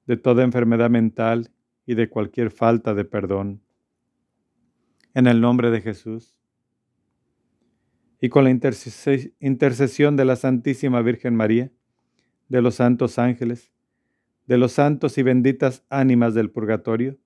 de 0.06 0.16
toda 0.16 0.44
enfermedad 0.44 0.88
mental 0.88 1.50
y 1.84 1.94
de 1.94 2.08
cualquier 2.08 2.50
falta 2.50 2.94
de 2.94 3.04
perdón. 3.04 3.60
En 5.12 5.26
el 5.26 5.40
nombre 5.40 5.70
de 5.70 5.80
Jesús. 5.80 6.36
Y 8.20 8.28
con 8.30 8.44
la 8.44 8.50
intercesión 8.50 10.16
de 10.16 10.24
la 10.24 10.36
Santísima 10.36 11.02
Virgen 11.02 11.34
María, 11.34 11.70
de 12.48 12.62
los 12.62 12.76
santos 12.76 13.18
ángeles, 13.18 13.70
de 14.46 14.56
los 14.56 14.72
santos 14.72 15.18
y 15.18 15.22
benditas 15.22 15.84
ánimas 15.90 16.34
del 16.34 16.50
purgatorio, 16.50 17.18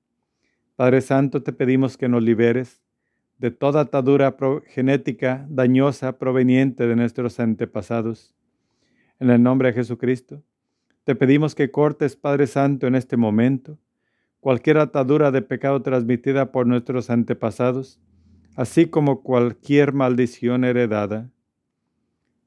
Padre 0.75 1.01
Santo, 1.01 1.43
te 1.43 1.53
pedimos 1.53 1.97
que 1.97 2.09
nos 2.09 2.23
liberes 2.23 2.83
de 3.39 3.51
toda 3.51 3.83
atadura 3.83 4.37
genética 4.67 5.47
dañosa 5.49 6.19
proveniente 6.19 6.87
de 6.87 6.97
nuestros 6.97 7.39
antepasados. 7.41 8.38
En 9.21 9.31
el 9.31 9.43
nombre 9.43 9.69
de 9.69 9.75
Jesucristo, 9.75 10.45
te 11.05 11.17
pedimos 11.17 11.55
que 11.55 11.71
cortes, 11.71 12.17
Padre 12.17 12.47
Santo, 12.47 12.87
en 12.87 12.95
este 12.95 13.17
momento, 13.17 13.79
cualquier 14.41 14.79
atadura 14.79 15.31
de 15.31 15.43
pecado 15.43 15.83
transmitida 15.83 16.53
por 16.53 16.67
nuestros 16.67 17.11
antepasados, 17.11 18.01
así 18.55 18.87
como 18.87 19.23
cualquier 19.23 19.93
maldición 19.93 20.65
heredada. 20.65 21.31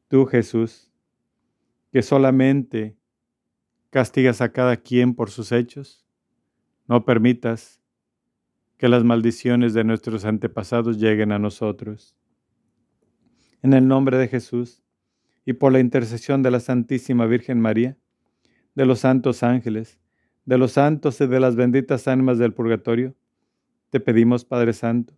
Tú, 0.08 0.26
Jesús, 0.26 0.92
que 1.92 2.02
solamente 2.02 2.98
castigas 3.90 4.40
a 4.42 4.52
cada 4.52 4.78
quien 4.78 5.14
por 5.14 5.30
sus 5.30 5.52
hechos, 5.52 6.06
no 6.88 7.04
permitas 7.04 7.82
que 8.78 8.88
las 8.88 9.04
maldiciones 9.04 9.74
de 9.74 9.84
nuestros 9.84 10.24
antepasados 10.24 10.98
lleguen 10.98 11.32
a 11.32 11.40
nosotros. 11.40 12.16
En 13.62 13.74
el 13.74 13.88
nombre 13.88 14.18
de 14.18 14.28
Jesús 14.28 14.81
y 15.46 15.54
por 15.54 15.72
la 15.72 15.80
intercesión 15.80 16.44
de 16.44 16.52
la 16.52 16.60
Santísima 16.60 17.26
Virgen 17.26 17.60
María, 17.60 17.98
de 18.76 18.86
los 18.86 19.00
santos 19.00 19.44
ángeles, 19.44 20.00
de 20.46 20.58
los 20.58 20.74
santos 20.74 21.20
y 21.22 21.28
de 21.28 21.40
las 21.40 21.56
benditas 21.56 22.08
almas 22.08 22.38
del 22.38 22.54
purgatorio, 22.54 23.16
te 23.90 24.00
pedimos, 24.00 24.46
Padre 24.46 24.74
Santo, 24.74 25.14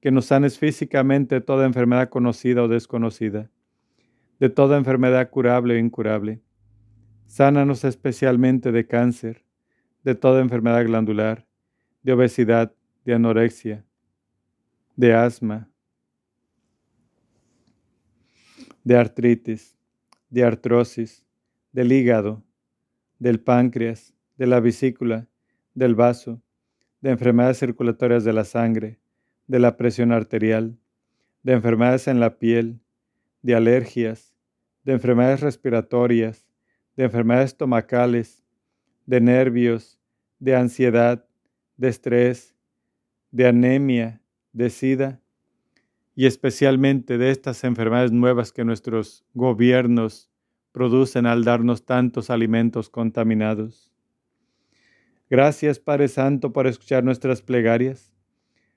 que 0.00 0.10
nos 0.10 0.26
sanes 0.26 0.58
físicamente 0.58 1.40
toda 1.40 1.66
enfermedad 1.66 2.08
conocida 2.08 2.62
o 2.62 2.68
desconocida, 2.68 3.50
de 4.38 4.48
toda 4.48 4.76
enfermedad 4.76 5.30
curable 5.30 5.74
o 5.74 5.78
incurable. 5.78 6.40
Sánanos 7.26 7.84
especialmente 7.84 8.72
de 8.72 8.86
cáncer, 8.86 9.44
de 10.04 10.14
toda 10.14 10.40
enfermedad 10.40 10.84
glandular, 10.84 11.46
de 12.02 12.12
obesidad, 12.12 12.74
de 13.04 13.14
anorexia, 13.14 13.84
de 14.96 15.14
asma, 15.14 15.71
de 18.84 18.96
artritis, 18.96 19.76
de 20.30 20.44
artrosis, 20.44 21.24
del 21.72 21.92
hígado, 21.92 22.42
del 23.18 23.40
páncreas, 23.40 24.14
de 24.36 24.46
la 24.46 24.60
vesícula, 24.60 25.28
del 25.74 25.94
vaso, 25.94 26.42
de 27.00 27.10
enfermedades 27.10 27.58
circulatorias 27.58 28.24
de 28.24 28.32
la 28.32 28.44
sangre, 28.44 28.98
de 29.46 29.58
la 29.58 29.76
presión 29.76 30.12
arterial, 30.12 30.78
de 31.42 31.52
enfermedades 31.52 32.08
en 32.08 32.20
la 32.20 32.38
piel, 32.38 32.80
de 33.42 33.54
alergias, 33.54 34.34
de 34.84 34.92
enfermedades 34.92 35.40
respiratorias, 35.40 36.46
de 36.96 37.04
enfermedades 37.04 37.50
estomacales, 37.50 38.44
de 39.06 39.20
nervios, 39.20 39.98
de 40.38 40.56
ansiedad, 40.56 41.24
de 41.76 41.88
estrés, 41.88 42.54
de 43.30 43.46
anemia, 43.46 44.20
de 44.52 44.70
sida 44.70 45.21
y 46.14 46.26
especialmente 46.26 47.18
de 47.18 47.30
estas 47.30 47.64
enfermedades 47.64 48.12
nuevas 48.12 48.52
que 48.52 48.64
nuestros 48.64 49.24
gobiernos 49.34 50.30
producen 50.72 51.26
al 51.26 51.44
darnos 51.44 51.84
tantos 51.84 52.30
alimentos 52.30 52.88
contaminados. 52.88 53.90
Gracias 55.30 55.78
Padre 55.78 56.08
Santo 56.08 56.52
por 56.52 56.66
escuchar 56.66 57.04
nuestras 57.04 57.42
plegarias. 57.42 58.12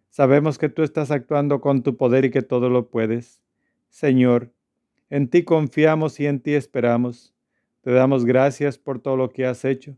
Sabemos 0.10 0.58
que 0.58 0.70
tú 0.70 0.84
estás 0.84 1.12
actuando 1.12 1.60
con 1.60 1.84
tu 1.84 1.98
poder 1.98 2.24
y 2.26 2.32
que 2.32 2.42
todo 2.42 2.70
lo 2.70 2.90
puedes. 2.90 3.42
Señor, 3.90 4.54
en 5.10 5.30
ti 5.30 5.44
confiamos 5.44 6.20
y 6.20 6.28
en 6.28 6.40
ti 6.40 6.54
esperamos. 6.54 7.34
Te 7.82 7.92
damos 7.92 8.26
gracias 8.26 8.78
por 8.78 9.00
todo 9.00 9.18
lo 9.18 9.30
que 9.30 9.46
has 9.46 9.66
hecho, 9.66 9.98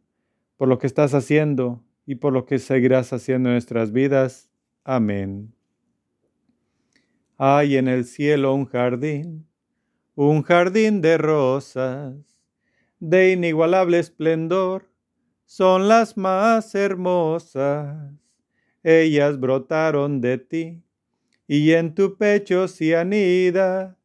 por 0.57 0.67
lo 0.67 0.79
que 0.79 0.87
estás 0.87 1.13
haciendo 1.13 1.83
y 2.05 2.15
por 2.15 2.33
lo 2.33 2.45
que 2.45 2.59
seguirás 2.59 3.13
haciendo 3.13 3.49
en 3.49 3.53
nuestras 3.53 3.91
vidas. 3.91 4.49
Amén. 4.83 5.56
Hay 7.39 7.77
en 7.77 7.87
el 7.87 8.05
cielo 8.05 8.55
un 8.55 8.65
jardín, 8.65 9.47
un 10.15 10.41
jardín 10.41 11.01
de 11.01 11.19
rosas, 11.19 12.15
de 12.99 13.31
inigualable 13.31 13.99
esplendor, 13.99 14.89
son 15.45 15.87
las 15.87 16.17
más 16.17 16.73
hermosas. 16.73 18.11
Ellas 18.81 19.39
brotaron 19.39 20.19
de 20.19 20.39
ti, 20.39 20.83
y 21.47 21.73
en 21.73 21.93
tu 21.93 22.17
pecho 22.17 22.67
se 22.67 22.97
anida, 22.97 23.99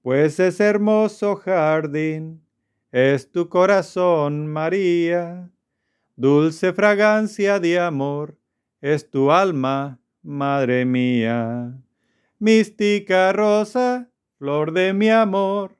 pues 0.00 0.40
es 0.40 0.58
hermoso 0.58 1.36
jardín, 1.36 2.42
es 2.90 3.30
tu 3.30 3.50
corazón, 3.50 4.46
María. 4.46 5.50
Dulce 6.16 6.72
fragancia 6.72 7.60
de 7.60 7.78
amor, 7.78 8.38
es 8.80 9.10
tu 9.10 9.30
alma, 9.30 9.98
Madre 10.22 10.84
mía. 10.84 11.74
Mística 12.44 13.32
rosa, 13.32 14.10
flor 14.36 14.72
de 14.72 14.92
mi 14.92 15.08
amor, 15.08 15.78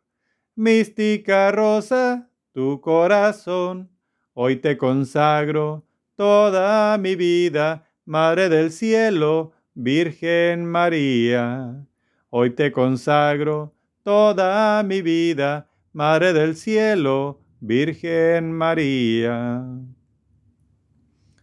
mística 0.54 1.50
rosa, 1.50 2.30
tu 2.52 2.80
corazón, 2.80 3.90
hoy 4.32 4.54
te 4.54 4.78
consagro 4.78 5.84
toda 6.14 6.96
mi 6.98 7.16
vida, 7.16 7.90
Madre 8.04 8.48
del 8.48 8.70
cielo, 8.70 9.50
Virgen 9.74 10.64
María. 10.64 11.84
Hoy 12.30 12.50
te 12.50 12.70
consagro 12.70 13.74
toda 14.04 14.84
mi 14.84 15.02
vida, 15.02 15.68
Madre 15.92 16.32
del 16.32 16.54
cielo, 16.54 17.40
Virgen 17.58 18.52
María. 18.52 19.64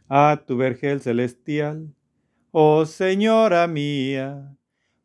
A 0.08 0.42
tu 0.48 0.56
vergel 0.56 1.02
celestial, 1.02 1.94
oh 2.52 2.86
Señora 2.86 3.68
mía, 3.68 4.56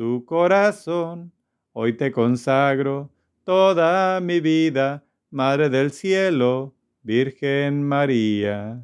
tu 0.00 0.24
corazón. 0.24 1.30
Hoy 1.74 1.92
te 1.92 2.10
consagro 2.10 3.10
toda 3.44 4.18
mi 4.22 4.40
vida, 4.40 5.04
Madre 5.28 5.68
del 5.68 5.90
Cielo, 5.90 6.74
Virgen 7.02 7.82
María. 7.82 8.82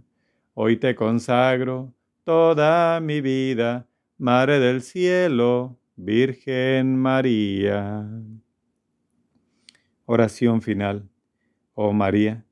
Hoy 0.53 0.77
te 0.77 0.95
consagro 0.95 1.95
toda 2.23 3.01
mi 3.01 3.23
vida, 3.23 3.89
Madre 4.19 4.59
del 4.61 4.83
Cielo, 4.83 5.79
Virgen 5.97 6.99
María. 6.99 8.07
Oración 10.05 10.61
final. 10.61 11.09
Oh 11.73 11.95
María, 11.95 12.45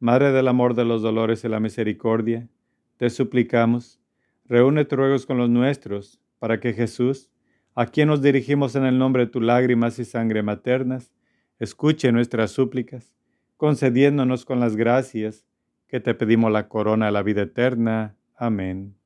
Madre 0.00 0.32
del 0.32 0.48
amor, 0.48 0.72
de 0.74 0.86
los 0.86 1.02
dolores 1.02 1.44
y 1.44 1.48
la 1.48 1.60
misericordia, 1.60 2.48
te 2.96 3.10
suplicamos, 3.10 4.00
reúne 4.46 4.86
tus 4.86 4.98
ruegos 4.98 5.26
con 5.26 5.36
los 5.36 5.50
nuestros, 5.50 6.18
para 6.38 6.58
que 6.58 6.72
Jesús, 6.72 7.30
a 7.78 7.86
quien 7.86 8.08
nos 8.08 8.20
dirigimos 8.20 8.74
en 8.74 8.84
el 8.84 8.98
nombre 8.98 9.26
de 9.26 9.30
tus 9.30 9.40
lágrimas 9.40 10.00
y 10.00 10.04
sangre 10.04 10.42
maternas, 10.42 11.12
escuche 11.60 12.10
nuestras 12.10 12.50
súplicas, 12.50 13.14
concediéndonos 13.56 14.44
con 14.44 14.58
las 14.58 14.74
gracias 14.74 15.46
que 15.86 16.00
te 16.00 16.12
pedimos 16.12 16.50
la 16.50 16.66
corona 16.66 17.06
de 17.06 17.12
la 17.12 17.22
vida 17.22 17.42
eterna. 17.42 18.16
Amén. 18.36 18.96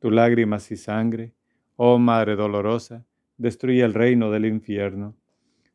Tu 0.00 0.10
lágrimas 0.10 0.70
y 0.70 0.76
sangre, 0.76 1.32
oh 1.76 1.98
Madre 1.98 2.36
dolorosa, 2.36 3.06
destruye 3.38 3.82
el 3.82 3.94
reino 3.94 4.30
del 4.30 4.44
infierno. 4.44 5.16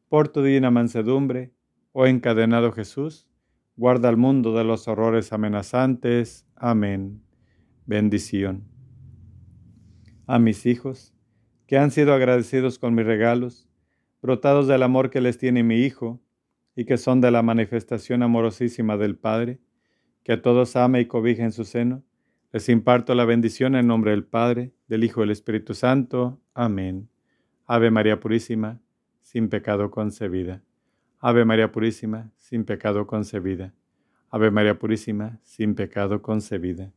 Por 0.08 0.28
tu 0.28 0.44
divina 0.44 0.70
mansedumbre, 0.70 1.52
oh 1.94 2.06
encadenado 2.06 2.72
Jesús, 2.72 3.28
guarda 3.76 4.08
al 4.08 4.18
mundo 4.18 4.56
de 4.56 4.66
los 4.66 4.88
horrores 4.88 5.34
amenazantes. 5.34 6.46
Amén. 6.56 7.24
Bendición. 7.88 8.66
A 10.28 10.38
mis 10.38 10.68
hijos, 10.68 11.16
que 11.70 11.78
han 11.78 11.92
sido 11.92 12.16
agradecidos 12.16 12.80
con 12.80 12.96
mis 12.96 13.06
regalos, 13.06 13.70
brotados 14.24 14.66
del 14.66 14.82
amor 14.82 15.12
que 15.12 15.22
les 15.22 15.38
tiene 15.38 15.62
mi 15.62 15.76
Hijo, 15.86 16.20
y 16.76 16.86
que 16.86 16.98
son 16.98 17.22
de 17.22 17.30
la 17.30 17.44
manifestación 17.44 18.24
amorosísima 18.24 18.98
del 18.98 19.16
Padre, 19.16 19.60
que 20.24 20.32
a 20.32 20.42
todos 20.42 20.76
ama 20.76 21.00
y 21.00 21.06
cobija 21.06 21.44
en 21.44 21.52
su 21.52 21.66
seno, 21.66 22.02
les 22.52 22.70
imparto 22.70 23.14
la 23.14 23.24
bendición 23.24 23.76
en 23.76 23.86
nombre 23.86 24.10
del 24.10 24.24
Padre, 24.24 24.74
del 24.88 25.04
Hijo 25.04 25.22
y 25.22 25.26
del 25.26 25.30
Espíritu 25.30 25.76
Santo. 25.76 26.42
Amén. 26.56 27.08
Ave 27.68 27.92
María 27.92 28.20
Purísima, 28.20 28.82
sin 29.22 29.48
pecado 29.48 29.92
concebida. 29.92 30.64
Ave 31.20 31.46
María 31.46 31.72
Purísima, 31.72 32.32
sin 32.40 32.66
pecado 32.66 33.06
concebida. 33.06 33.76
Ave 34.32 34.50
María 34.50 34.80
Purísima, 34.80 35.40
sin 35.44 35.76
pecado 35.76 36.24
concebida. 36.24 36.92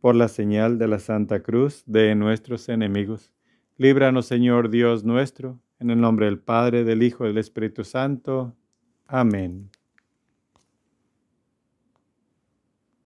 Por 0.00 0.14
la 0.14 0.28
señal 0.28 0.78
de 0.78 0.86
la 0.86 1.00
Santa 1.00 1.42
Cruz 1.42 1.82
de 1.86 2.14
nuestros 2.14 2.68
enemigos 2.68 3.34
Líbranos, 3.76 4.26
Señor 4.26 4.70
Dios 4.70 5.04
nuestro, 5.04 5.58
en 5.80 5.90
el 5.90 6.00
nombre 6.00 6.26
del 6.26 6.38
Padre, 6.38 6.84
del 6.84 7.02
Hijo 7.02 7.24
y 7.24 7.28
del 7.28 7.38
Espíritu 7.38 7.82
Santo. 7.82 8.54
Amén. 9.06 9.70